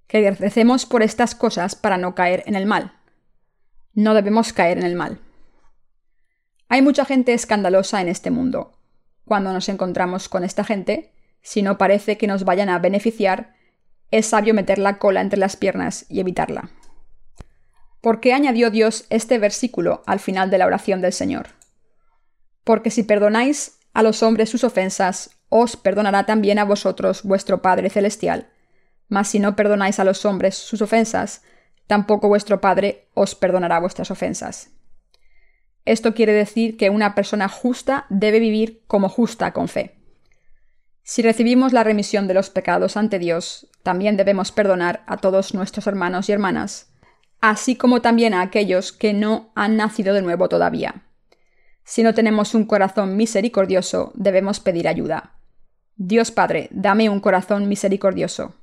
que 0.06 0.30
recemos 0.30 0.86
por 0.86 1.02
estas 1.02 1.34
cosas 1.34 1.74
para 1.74 1.96
no 1.96 2.14
caer 2.14 2.42
en 2.46 2.54
el 2.56 2.66
mal. 2.66 2.92
No 3.94 4.14
debemos 4.14 4.52
caer 4.52 4.78
en 4.78 4.84
el 4.84 4.96
mal. 4.96 5.20
Hay 6.68 6.82
mucha 6.82 7.04
gente 7.04 7.32
escandalosa 7.32 8.00
en 8.00 8.08
este 8.08 8.30
mundo. 8.30 8.72
Cuando 9.24 9.52
nos 9.52 9.68
encontramos 9.68 10.28
con 10.28 10.44
esta 10.44 10.64
gente, 10.64 11.12
si 11.42 11.62
no 11.62 11.78
parece 11.78 12.18
que 12.18 12.26
nos 12.26 12.44
vayan 12.44 12.68
a 12.68 12.78
beneficiar, 12.78 13.54
es 14.10 14.26
sabio 14.26 14.54
meter 14.54 14.78
la 14.78 14.98
cola 14.98 15.20
entre 15.20 15.38
las 15.38 15.56
piernas 15.56 16.06
y 16.08 16.20
evitarla. 16.20 16.70
¿Por 18.00 18.20
qué 18.20 18.32
añadió 18.32 18.70
Dios 18.70 19.06
este 19.10 19.38
versículo 19.38 20.02
al 20.06 20.20
final 20.20 20.50
de 20.50 20.58
la 20.58 20.66
oración 20.66 21.00
del 21.00 21.12
Señor? 21.12 21.59
Porque 22.64 22.90
si 22.90 23.02
perdonáis 23.02 23.78
a 23.92 24.02
los 24.02 24.22
hombres 24.22 24.50
sus 24.50 24.64
ofensas, 24.64 25.30
os 25.48 25.76
perdonará 25.76 26.26
también 26.26 26.58
a 26.58 26.64
vosotros 26.64 27.22
vuestro 27.22 27.62
Padre 27.62 27.90
Celestial. 27.90 28.48
Mas 29.08 29.28
si 29.28 29.40
no 29.40 29.56
perdonáis 29.56 29.98
a 29.98 30.04
los 30.04 30.24
hombres 30.24 30.54
sus 30.54 30.80
ofensas, 30.82 31.42
tampoco 31.86 32.28
vuestro 32.28 32.60
Padre 32.60 33.08
os 33.14 33.34
perdonará 33.34 33.80
vuestras 33.80 34.10
ofensas. 34.10 34.70
Esto 35.84 36.14
quiere 36.14 36.32
decir 36.32 36.76
que 36.76 36.90
una 36.90 37.14
persona 37.14 37.48
justa 37.48 38.06
debe 38.10 38.38
vivir 38.38 38.82
como 38.86 39.08
justa 39.08 39.52
con 39.52 39.66
fe. 39.66 39.96
Si 41.02 41.22
recibimos 41.22 41.72
la 41.72 41.82
remisión 41.82 42.28
de 42.28 42.34
los 42.34 42.50
pecados 42.50 42.96
ante 42.96 43.18
Dios, 43.18 43.68
también 43.82 44.16
debemos 44.16 44.52
perdonar 44.52 45.02
a 45.06 45.16
todos 45.16 45.54
nuestros 45.54 45.88
hermanos 45.88 46.28
y 46.28 46.32
hermanas, 46.32 46.92
así 47.40 47.74
como 47.74 48.02
también 48.02 48.34
a 48.34 48.42
aquellos 48.42 48.92
que 48.92 49.12
no 49.12 49.50
han 49.56 49.76
nacido 49.76 50.14
de 50.14 50.22
nuevo 50.22 50.48
todavía. 50.48 51.02
Si 51.84 52.02
no 52.02 52.14
tenemos 52.14 52.54
un 52.54 52.64
corazón 52.64 53.16
misericordioso, 53.16 54.12
debemos 54.14 54.60
pedir 54.60 54.88
ayuda. 54.88 55.36
Dios 55.96 56.30
Padre, 56.30 56.68
dame 56.70 57.08
un 57.08 57.20
corazón 57.20 57.68
misericordioso. 57.68 58.54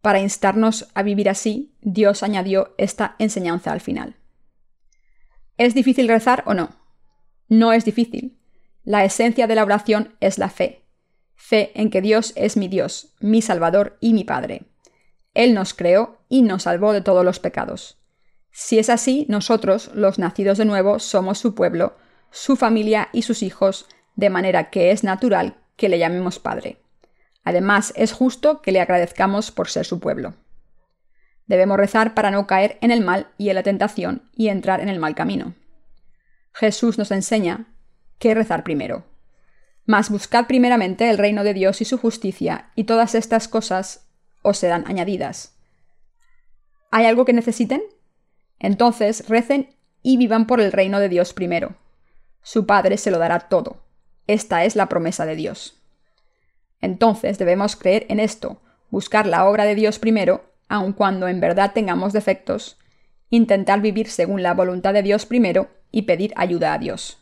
Para 0.00 0.20
instarnos 0.20 0.88
a 0.94 1.02
vivir 1.02 1.28
así, 1.28 1.74
Dios 1.80 2.22
añadió 2.22 2.74
esta 2.76 3.16
enseñanza 3.18 3.72
al 3.72 3.80
final. 3.80 4.16
¿Es 5.56 5.74
difícil 5.74 6.08
rezar 6.08 6.42
o 6.46 6.54
no? 6.54 6.76
No 7.48 7.72
es 7.72 7.84
difícil. 7.84 8.38
La 8.82 9.04
esencia 9.04 9.46
de 9.46 9.54
la 9.54 9.64
oración 9.64 10.14
es 10.20 10.38
la 10.38 10.50
fe. 10.50 10.84
Fe 11.34 11.72
en 11.74 11.90
que 11.90 12.02
Dios 12.02 12.32
es 12.36 12.56
mi 12.56 12.68
Dios, 12.68 13.14
mi 13.20 13.40
Salvador 13.40 13.96
y 14.00 14.12
mi 14.12 14.24
Padre. 14.24 14.62
Él 15.32 15.54
nos 15.54 15.74
creó 15.74 16.18
y 16.28 16.42
nos 16.42 16.64
salvó 16.64 16.92
de 16.92 17.00
todos 17.00 17.24
los 17.24 17.40
pecados. 17.40 17.98
Si 18.50 18.78
es 18.78 18.88
así, 18.90 19.26
nosotros, 19.28 19.90
los 19.94 20.18
nacidos 20.18 20.58
de 20.58 20.64
nuevo, 20.64 21.00
somos 21.00 21.38
su 21.38 21.54
pueblo, 21.54 21.96
su 22.34 22.56
familia 22.56 23.10
y 23.12 23.22
sus 23.22 23.44
hijos, 23.44 23.86
de 24.16 24.28
manera 24.28 24.68
que 24.68 24.90
es 24.90 25.04
natural 25.04 25.54
que 25.76 25.88
le 25.88 26.00
llamemos 26.00 26.40
Padre. 26.40 26.78
Además, 27.44 27.92
es 27.94 28.12
justo 28.12 28.60
que 28.60 28.72
le 28.72 28.80
agradezcamos 28.80 29.52
por 29.52 29.68
ser 29.68 29.86
su 29.86 30.00
pueblo. 30.00 30.34
Debemos 31.46 31.76
rezar 31.76 32.12
para 32.12 32.32
no 32.32 32.48
caer 32.48 32.76
en 32.80 32.90
el 32.90 33.02
mal 33.02 33.28
y 33.38 33.50
en 33.50 33.54
la 33.54 33.62
tentación 33.62 34.28
y 34.34 34.48
entrar 34.48 34.80
en 34.80 34.88
el 34.88 34.98
mal 34.98 35.14
camino. 35.14 35.54
Jesús 36.52 36.98
nos 36.98 37.12
enseña 37.12 37.66
que 38.18 38.34
rezar 38.34 38.64
primero. 38.64 39.04
Mas 39.86 40.10
buscad 40.10 40.48
primeramente 40.48 41.10
el 41.10 41.18
reino 41.18 41.44
de 41.44 41.54
Dios 41.54 41.80
y 41.82 41.84
su 41.84 41.98
justicia, 41.98 42.72
y 42.74 42.82
todas 42.82 43.14
estas 43.14 43.46
cosas 43.46 44.08
os 44.42 44.58
serán 44.58 44.88
añadidas. 44.88 45.56
¿Hay 46.90 47.06
algo 47.06 47.24
que 47.26 47.32
necesiten? 47.32 47.82
Entonces 48.58 49.28
recen 49.28 49.76
y 50.02 50.16
vivan 50.16 50.48
por 50.48 50.60
el 50.60 50.72
reino 50.72 50.98
de 50.98 51.08
Dios 51.08 51.32
primero. 51.32 51.76
Su 52.44 52.66
Padre 52.66 52.96
se 52.96 53.10
lo 53.10 53.18
dará 53.18 53.40
todo. 53.40 53.78
Esta 54.28 54.64
es 54.64 54.76
la 54.76 54.88
promesa 54.88 55.26
de 55.26 55.34
Dios. 55.34 55.82
Entonces 56.80 57.38
debemos 57.38 57.74
creer 57.74 58.06
en 58.08 58.20
esto, 58.20 58.62
buscar 58.90 59.26
la 59.26 59.48
obra 59.48 59.64
de 59.64 59.74
Dios 59.74 59.98
primero 59.98 60.54
aun 60.68 60.92
cuando 60.92 61.28
en 61.28 61.40
verdad 61.40 61.72
tengamos 61.74 62.12
defectos, 62.12 62.78
intentar 63.30 63.80
vivir 63.80 64.08
según 64.08 64.42
la 64.42 64.54
voluntad 64.54 64.94
de 64.94 65.02
Dios 65.02 65.26
primero 65.26 65.68
y 65.90 66.02
pedir 66.02 66.32
ayuda 66.36 66.72
a 66.72 66.78
Dios. 66.78 67.18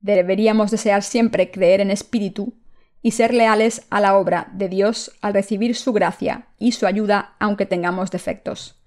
Deberíamos 0.00 0.70
desear 0.70 1.02
siempre 1.02 1.50
creer 1.50 1.80
en 1.80 1.90
espíritu 1.90 2.54
y 3.00 3.12
ser 3.12 3.34
leales 3.34 3.86
a 3.90 4.00
la 4.00 4.16
obra 4.16 4.48
de 4.52 4.68
Dios 4.68 5.12
al 5.20 5.34
recibir 5.34 5.76
su 5.76 5.92
gracia 5.92 6.48
y 6.58 6.72
su 6.72 6.86
ayuda 6.86 7.36
aunque 7.38 7.66
tengamos 7.66 8.10
defectos. 8.10 8.82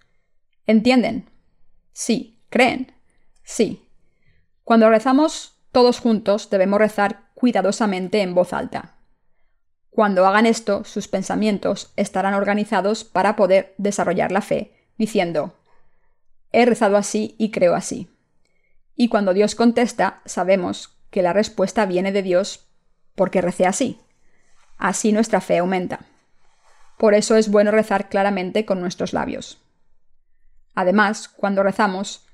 ¿Entienden? 0.66 1.30
Sí. 1.94 2.42
¿Creen? 2.50 2.94
Sí. 3.44 3.87
Cuando 4.68 4.90
rezamos 4.90 5.56
todos 5.72 6.02
juntos 6.02 6.50
debemos 6.50 6.78
rezar 6.78 7.30
cuidadosamente 7.36 8.22
en 8.22 8.36
voz 8.36 8.52
alta. 8.52 8.98
Cuando 9.90 10.28
hagan 10.28 10.46
esto, 10.46 10.84
sus 10.84 11.08
pensamientos 11.08 11.94
estarán 11.96 12.34
organizados 12.34 13.06
para 13.06 13.38
poder 13.38 13.76
desarrollar 13.78 14.34
la 14.34 14.42
fe, 14.42 14.74
diciendo, 14.98 15.56
he 16.52 16.66
rezado 16.66 16.98
así 16.98 17.34
y 17.38 17.52
creo 17.52 17.76
así. 17.76 18.10
Y 18.94 19.08
cuando 19.08 19.34
Dios 19.34 19.56
contesta, 19.56 20.22
sabemos 20.26 21.00
que 21.12 21.22
la 21.22 21.32
respuesta 21.32 21.86
viene 21.86 22.12
de 22.12 22.24
Dios 22.24 22.68
porque 23.16 23.40
recé 23.40 23.66
así. 23.68 24.02
Así 24.78 25.14
nuestra 25.14 25.40
fe 25.40 25.60
aumenta. 25.60 26.02
Por 26.98 27.14
eso 27.14 27.38
es 27.38 27.50
bueno 27.50 27.72
rezar 27.72 28.10
claramente 28.10 28.66
con 28.66 28.82
nuestros 28.82 29.14
labios. 29.14 29.62
Además, 30.76 31.30
cuando 31.30 31.64
rezamos, 31.64 32.27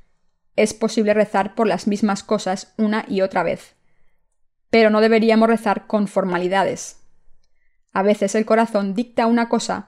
es 0.56 0.74
posible 0.74 1.14
rezar 1.14 1.56
por 1.56 1.68
las 1.68 1.88
mismas 1.88 2.24
cosas 2.24 2.74
una 2.78 3.06
y 3.08 3.22
otra 3.22 3.44
vez. 3.44 3.76
Pero 4.70 4.90
no 4.90 5.02
deberíamos 5.02 5.48
rezar 5.48 5.88
con 5.88 6.08
formalidades, 6.08 7.04
a 7.94 8.02
veces 8.02 8.34
el 8.34 8.46
corazón 8.46 8.96
dicta 8.96 9.28
una 9.28 9.48
cosa, 9.48 9.88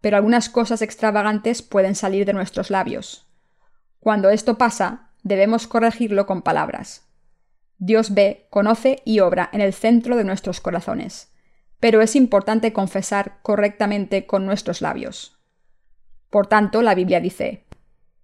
pero 0.00 0.16
algunas 0.16 0.48
cosas 0.48 0.80
extravagantes 0.80 1.60
pueden 1.62 1.96
salir 1.96 2.24
de 2.24 2.32
nuestros 2.32 2.70
labios. 2.70 3.26
Cuando 3.98 4.30
esto 4.30 4.56
pasa, 4.56 5.10
debemos 5.22 5.66
corregirlo 5.66 6.26
con 6.26 6.42
palabras. 6.42 7.08
Dios 7.78 8.14
ve, 8.14 8.46
conoce 8.50 9.02
y 9.04 9.20
obra 9.20 9.50
en 9.52 9.60
el 9.60 9.72
centro 9.72 10.16
de 10.16 10.24
nuestros 10.24 10.60
corazones, 10.60 11.32
pero 11.80 12.00
es 12.00 12.14
importante 12.14 12.72
confesar 12.72 13.38
correctamente 13.42 14.24
con 14.24 14.46
nuestros 14.46 14.80
labios. 14.80 15.40
Por 16.30 16.46
tanto, 16.46 16.80
la 16.82 16.94
Biblia 16.94 17.20
dice, 17.20 17.66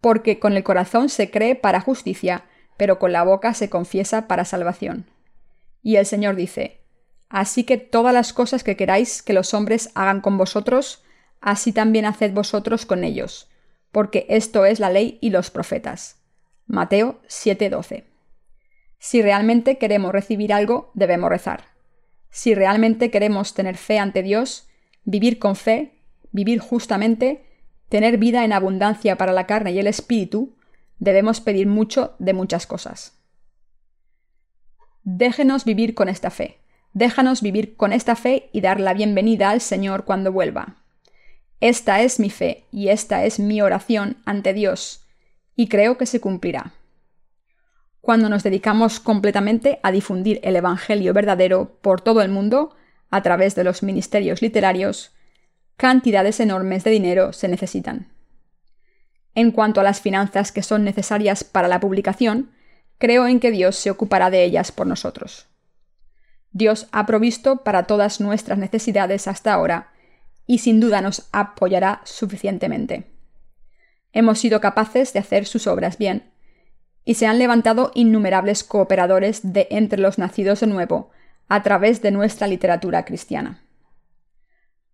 porque 0.01 0.38
con 0.38 0.57
el 0.57 0.62
corazón 0.62 1.09
se 1.09 1.30
cree 1.30 1.55
para 1.55 1.80
justicia, 1.80 2.44
pero 2.76 2.99
con 2.99 3.12
la 3.12 3.24
boca 3.24 3.55
se 3.55 3.68
confiesa 3.68 4.28
para 4.28 4.44
salvación. 4.44 5.07
Y 5.82 5.96
el 5.96 6.07
Señor 6.07 6.36
dice, 6.36 6.78
Así 7.28 7.64
que 7.64 7.76
todas 7.76 8.14
las 8.14 8.32
cosas 8.32 8.64
que 8.64 8.76
queráis 8.76 9.22
que 9.22 9.34
los 9.34 9.53
hombres 9.53 9.90
hagan 9.94 10.20
con 10.20 10.38
vosotros, 10.38 11.05
así 11.40 11.72
también 11.72 12.07
haced 12.07 12.32
vosotros 12.32 12.86
con 12.86 13.05
ellos, 13.05 13.51
porque 13.92 14.26
esto 14.28 14.64
es 14.64 14.80
la 14.80 14.90
ley 14.90 15.18
y 15.20 15.30
los 15.30 15.51
profetas. 15.51 16.16
Mateo 16.66 17.20
7:12. 17.28 18.05
Si 18.99 19.22
realmente 19.22 19.78
queremos 19.78 20.12
recibir 20.12 20.53
algo, 20.53 20.90
debemos 20.94 21.30
rezar. 21.30 21.64
Si 22.30 22.55
realmente 22.55 23.11
queremos 23.11 23.55
tener 23.55 23.76
fe 23.76 23.99
ante 23.99 24.22
Dios, 24.22 24.68
vivir 25.05 25.38
con 25.38 25.55
fe, 25.55 25.92
vivir 26.32 26.61
justamente, 26.61 27.44
tener 27.89 28.18
vida 28.18 28.45
en 28.45 28.53
abundancia 28.53 29.16
para 29.16 29.32
la 29.32 29.47
carne 29.47 29.72
y 29.72 29.78
el 29.78 29.86
espíritu, 29.86 30.57
debemos 30.99 31.41
pedir 31.41 31.66
mucho 31.66 32.14
de 32.18 32.32
muchas 32.32 32.66
cosas. 32.66 33.18
Déjenos 35.05 35.64
vivir 35.64 35.95
con 35.95 36.09
esta 36.09 36.30
fe. 36.30 36.59
Déjanos 36.93 37.43
vivir 37.43 37.76
con 37.76 37.93
esta 37.93 38.16
fe 38.16 38.51
y 38.53 38.61
dar 38.61 38.80
la 38.80 38.95
bienvenida 38.95 39.51
al 39.51 39.61
Señor 39.61 40.05
cuando 40.05 40.32
vuelva. 40.32 40.76
Esta 41.61 42.03
es 42.03 42.20
mi 42.20 42.30
fe 42.30 42.64
y 42.70 42.89
esta 42.89 43.24
es 43.24 43.41
mi 43.41 43.61
oración 43.61 44.18
ante 44.24 44.53
Dios, 44.53 45.05
y 45.57 45.68
creo 45.68 45.99
que 45.99 46.07
se 46.07 46.20
cumplirá. 46.20 46.72
Cuando 48.01 48.28
nos 48.28 48.45
dedicamos 48.45 49.01
completamente 49.01 49.80
a 49.82 49.91
difundir 49.91 50.41
el 50.45 50.57
Evangelio 50.57 51.12
verdadero 51.12 51.78
por 51.82 52.01
todo 52.01 52.22
el 52.22 52.30
mundo, 52.30 52.76
a 53.11 53.22
través 53.22 53.55
de 53.55 53.64
los 53.64 53.82
ministerios 53.82 54.41
literarios, 54.41 55.12
cantidades 55.78 56.40
enormes 56.40 56.82
de 56.82 56.90
dinero 56.90 57.32
se 57.32 57.46
necesitan. 57.46 58.08
En 59.34 59.52
cuanto 59.52 59.80
a 59.80 59.84
las 59.84 60.00
finanzas 60.00 60.50
que 60.50 60.64
son 60.64 60.82
necesarias 60.82 61.44
para 61.44 61.68
la 61.68 61.78
publicación, 61.78 62.50
creo 62.98 63.28
en 63.28 63.38
que 63.38 63.52
Dios 63.52 63.76
se 63.76 63.90
ocupará 63.90 64.28
de 64.28 64.42
ellas 64.42 64.72
por 64.72 64.88
nosotros. 64.88 65.46
Dios 66.50 66.88
ha 66.90 67.06
provisto 67.06 67.62
para 67.62 67.84
todas 67.84 68.20
nuestras 68.20 68.58
necesidades 68.58 69.28
hasta 69.28 69.54
ahora 69.54 69.92
y 70.46 70.58
sin 70.58 70.80
duda 70.80 71.00
nos 71.00 71.28
apoyará 71.30 72.00
suficientemente. 72.02 73.04
Hemos 74.12 74.40
sido 74.40 74.60
capaces 74.60 75.12
de 75.12 75.20
hacer 75.20 75.46
sus 75.46 75.68
obras 75.68 75.96
bien, 75.96 76.32
y 77.04 77.14
se 77.14 77.26
han 77.26 77.38
levantado 77.38 77.92
innumerables 77.94 78.64
cooperadores 78.64 79.52
de 79.52 79.68
entre 79.70 80.00
los 80.00 80.18
nacidos 80.18 80.60
de 80.60 80.66
nuevo 80.66 81.10
a 81.48 81.62
través 81.62 82.02
de 82.02 82.10
nuestra 82.10 82.48
literatura 82.48 83.04
cristiana. 83.04 83.62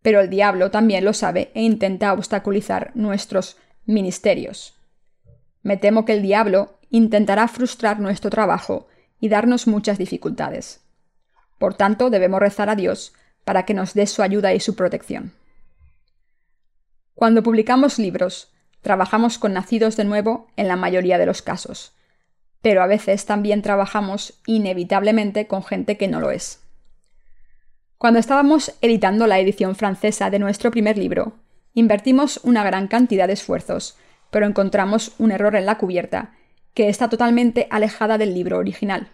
Pero 0.04 0.20
el 0.20 0.28
diablo 0.28 0.70
también 0.70 1.02
lo 1.02 1.14
sabe 1.14 1.50
e 1.54 1.62
intenta 1.62 2.12
obstaculizar 2.12 2.90
nuestros 2.94 3.56
ministerios. 3.86 4.74
Me 5.62 5.78
temo 5.78 6.04
que 6.04 6.12
el 6.12 6.20
diablo 6.20 6.78
intentará 6.90 7.48
frustrar 7.48 8.00
nuestro 8.00 8.28
trabajo 8.28 8.86
y 9.18 9.30
darnos 9.30 9.66
muchas 9.66 9.96
dificultades. 9.96 10.84
Por 11.58 11.72
tanto, 11.72 12.10
debemos 12.10 12.38
rezar 12.38 12.68
a 12.68 12.76
Dios 12.76 13.14
para 13.44 13.64
que 13.64 13.72
nos 13.72 13.94
dé 13.94 14.06
su 14.06 14.20
ayuda 14.20 14.52
y 14.52 14.60
su 14.60 14.76
protección. 14.76 15.32
Cuando 17.14 17.42
publicamos 17.42 17.98
libros, 17.98 18.52
trabajamos 18.82 19.38
con 19.38 19.54
nacidos 19.54 19.96
de 19.96 20.04
nuevo 20.04 20.48
en 20.56 20.68
la 20.68 20.76
mayoría 20.76 21.16
de 21.16 21.24
los 21.24 21.40
casos, 21.40 21.94
pero 22.60 22.82
a 22.82 22.86
veces 22.86 23.24
también 23.24 23.62
trabajamos 23.62 24.34
inevitablemente 24.44 25.46
con 25.46 25.64
gente 25.64 25.96
que 25.96 26.08
no 26.08 26.20
lo 26.20 26.30
es. 26.30 26.63
Cuando 27.98 28.18
estábamos 28.18 28.74
editando 28.80 29.26
la 29.26 29.38
edición 29.38 29.76
francesa 29.76 30.28
de 30.30 30.38
nuestro 30.38 30.70
primer 30.70 30.98
libro, 30.98 31.34
invertimos 31.74 32.40
una 32.42 32.64
gran 32.64 32.88
cantidad 32.88 33.26
de 33.26 33.34
esfuerzos, 33.34 33.96
pero 34.30 34.46
encontramos 34.46 35.12
un 35.18 35.30
error 35.30 35.54
en 35.56 35.66
la 35.66 35.78
cubierta 35.78 36.34
que 36.74 36.88
está 36.88 37.08
totalmente 37.08 37.68
alejada 37.70 38.18
del 38.18 38.34
libro 38.34 38.58
original. 38.58 39.08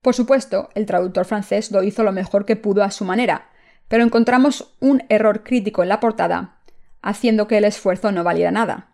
Por 0.00 0.14
supuesto, 0.14 0.70
el 0.74 0.86
traductor 0.86 1.26
francés 1.26 1.70
lo 1.70 1.82
hizo 1.82 2.02
lo 2.02 2.12
mejor 2.12 2.46
que 2.46 2.56
pudo 2.56 2.82
a 2.82 2.90
su 2.90 3.04
manera, 3.04 3.50
pero 3.88 4.02
encontramos 4.02 4.74
un 4.80 5.02
error 5.08 5.44
crítico 5.44 5.82
en 5.82 5.90
la 5.90 6.00
portada, 6.00 6.58
haciendo 7.02 7.46
que 7.46 7.58
el 7.58 7.64
esfuerzo 7.64 8.10
no 8.10 8.24
valiera 8.24 8.50
nada. 8.50 8.88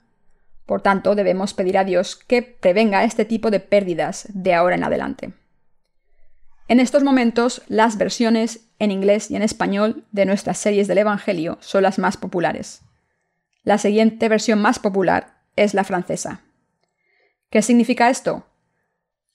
Por 0.66 0.82
tanto, 0.82 1.14
debemos 1.14 1.54
pedir 1.54 1.78
a 1.78 1.84
Dios 1.84 2.16
que 2.16 2.42
prevenga 2.42 3.04
este 3.04 3.24
tipo 3.24 3.50
de 3.50 3.60
pérdidas 3.60 4.28
de 4.32 4.54
ahora 4.54 4.76
en 4.76 4.84
adelante. 4.84 5.32
En 6.70 6.78
estos 6.78 7.02
momentos, 7.02 7.62
las 7.66 7.98
versiones 7.98 8.60
en 8.78 8.92
inglés 8.92 9.28
y 9.28 9.34
en 9.34 9.42
español 9.42 10.04
de 10.12 10.24
nuestras 10.24 10.56
series 10.56 10.86
del 10.86 10.98
Evangelio 10.98 11.58
son 11.60 11.82
las 11.82 11.98
más 11.98 12.16
populares. 12.16 12.82
La 13.64 13.76
siguiente 13.76 14.28
versión 14.28 14.62
más 14.62 14.78
popular 14.78 15.34
es 15.56 15.74
la 15.74 15.82
francesa. 15.82 16.42
¿Qué 17.50 17.60
significa 17.62 18.08
esto? 18.08 18.46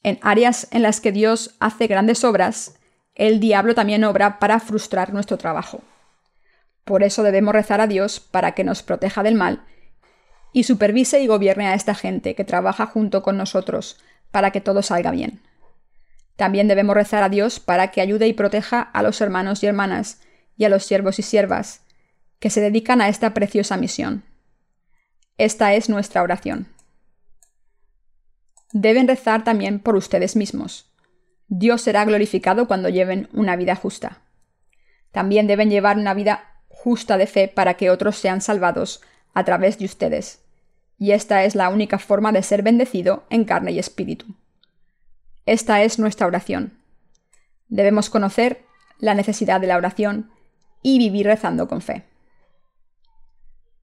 En 0.01 0.17
áreas 0.21 0.69
en 0.71 0.81
las 0.81 1.01
que 1.01 1.11
Dios 1.11 1.55
hace 1.59 1.88
grandes 1.88 2.23
obras, 2.23 2.77
el 3.15 3.41
diablo 3.41 3.75
también 3.75 4.05
obra 4.05 4.39
para 4.39 4.61
frustrar 4.61 5.11
nuestro 5.11 5.38
trabajo. 5.38 5.81
Por 6.86 7.03
eso 7.03 7.21
debemos 7.21 7.53
rezar 7.53 7.81
a 7.81 7.88
Dios 7.88 8.21
para 8.21 8.53
que 8.53 8.63
nos 8.63 8.81
proteja 8.81 9.23
del 9.23 9.36
mal 9.36 9.65
y 10.53 10.63
supervise 10.63 11.19
y 11.19 11.27
gobierne 11.27 11.67
a 11.67 11.73
esta 11.73 11.95
gente 11.95 12.33
que 12.33 12.45
trabaja 12.45 12.86
junto 12.86 13.21
con 13.21 13.36
nosotros 13.36 13.99
para 14.31 14.51
que 14.51 14.61
todo 14.61 14.81
salga 14.81 15.11
bien. 15.11 15.41
También 16.36 16.67
debemos 16.67 16.95
rezar 16.95 17.23
a 17.23 17.29
Dios 17.29 17.59
para 17.59 17.91
que 17.91 18.01
ayude 18.01 18.27
y 18.27 18.33
proteja 18.33 18.81
a 18.81 19.01
los 19.03 19.21
hermanos 19.21 19.63
y 19.63 19.67
hermanas 19.67 20.21
y 20.57 20.65
a 20.65 20.69
los 20.69 20.86
siervos 20.86 21.19
y 21.19 21.21
siervas 21.21 21.81
que 22.39 22.49
se 22.49 22.61
dedican 22.61 23.01
a 23.01 23.09
esta 23.09 23.33
preciosa 23.33 23.77
misión. 23.77 24.23
Esta 25.38 25.73
es 25.73 25.89
nuestra 25.89 26.21
oración. 26.21 26.67
Deben 28.71 29.07
rezar 29.07 29.43
también 29.43 29.79
por 29.79 29.95
ustedes 29.95 30.36
mismos. 30.36 30.91
Dios 31.47 31.81
será 31.81 32.03
glorificado 32.05 32.67
cuando 32.67 32.89
lleven 32.89 33.29
una 33.31 33.55
vida 33.55 33.75
justa. 33.75 34.21
También 35.11 35.47
deben 35.47 35.69
llevar 35.69 35.97
una 35.97 36.13
vida 36.13 36.61
justa 36.67 37.17
de 37.17 37.27
fe 37.27 37.47
para 37.47 37.75
que 37.75 37.89
otros 37.89 38.17
sean 38.17 38.41
salvados 38.41 39.01
a 39.33 39.43
través 39.45 39.77
de 39.79 39.86
ustedes. 39.86 40.43
Y 40.97 41.11
esta 41.11 41.43
es 41.45 41.55
la 41.55 41.69
única 41.69 41.99
forma 41.99 42.31
de 42.31 42.43
ser 42.43 42.63
bendecido 42.63 43.23
en 43.29 43.45
carne 43.45 43.71
y 43.71 43.79
espíritu. 43.79 44.25
Esta 45.45 45.83
es 45.83 45.99
nuestra 45.99 46.27
oración. 46.27 46.79
Debemos 47.67 48.09
conocer 48.09 48.65
la 48.99 49.13
necesidad 49.13 49.61
de 49.61 49.67
la 49.67 49.77
oración 49.77 50.31
y 50.81 50.97
vivir 50.97 51.27
rezando 51.27 51.67
con 51.67 51.81
fe. 51.81 52.03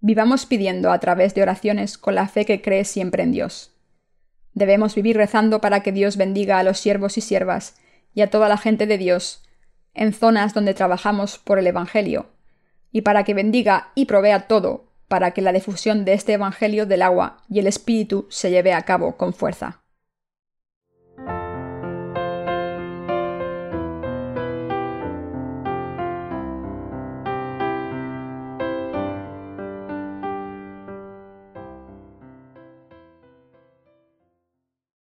Vivamos 0.00 0.46
pidiendo 0.46 0.90
a 0.90 0.98
través 0.98 1.34
de 1.34 1.42
oraciones 1.42 1.98
con 1.98 2.16
la 2.16 2.26
fe 2.26 2.44
que 2.44 2.62
cree 2.62 2.84
siempre 2.84 3.22
en 3.22 3.32
Dios. 3.32 3.72
Debemos 4.54 4.94
vivir 4.94 5.16
rezando 5.16 5.60
para 5.60 5.80
que 5.80 5.92
Dios 5.92 6.16
bendiga 6.16 6.58
a 6.58 6.64
los 6.64 6.78
siervos 6.78 7.16
y 7.16 7.20
siervas 7.20 7.76
y 8.14 8.22
a 8.22 8.30
toda 8.30 8.48
la 8.48 8.56
gente 8.58 8.86
de 8.86 8.98
Dios 8.98 9.44
en 9.94 10.12
zonas 10.12 10.54
donde 10.54 10.74
trabajamos 10.74 11.38
por 11.38 11.58
el 11.58 11.66
Evangelio, 11.66 12.30
y 12.90 13.02
para 13.02 13.24
que 13.24 13.34
bendiga 13.34 13.92
y 13.94 14.06
provea 14.06 14.48
todo 14.48 14.86
para 15.06 15.32
que 15.32 15.42
la 15.42 15.52
difusión 15.52 16.04
de 16.04 16.14
este 16.14 16.32
Evangelio 16.32 16.86
del 16.86 17.02
agua 17.02 17.42
y 17.48 17.58
el 17.58 17.66
Espíritu 17.66 18.26
se 18.30 18.50
lleve 18.50 18.72
a 18.72 18.82
cabo 18.82 19.16
con 19.18 19.34
fuerza. 19.34 19.81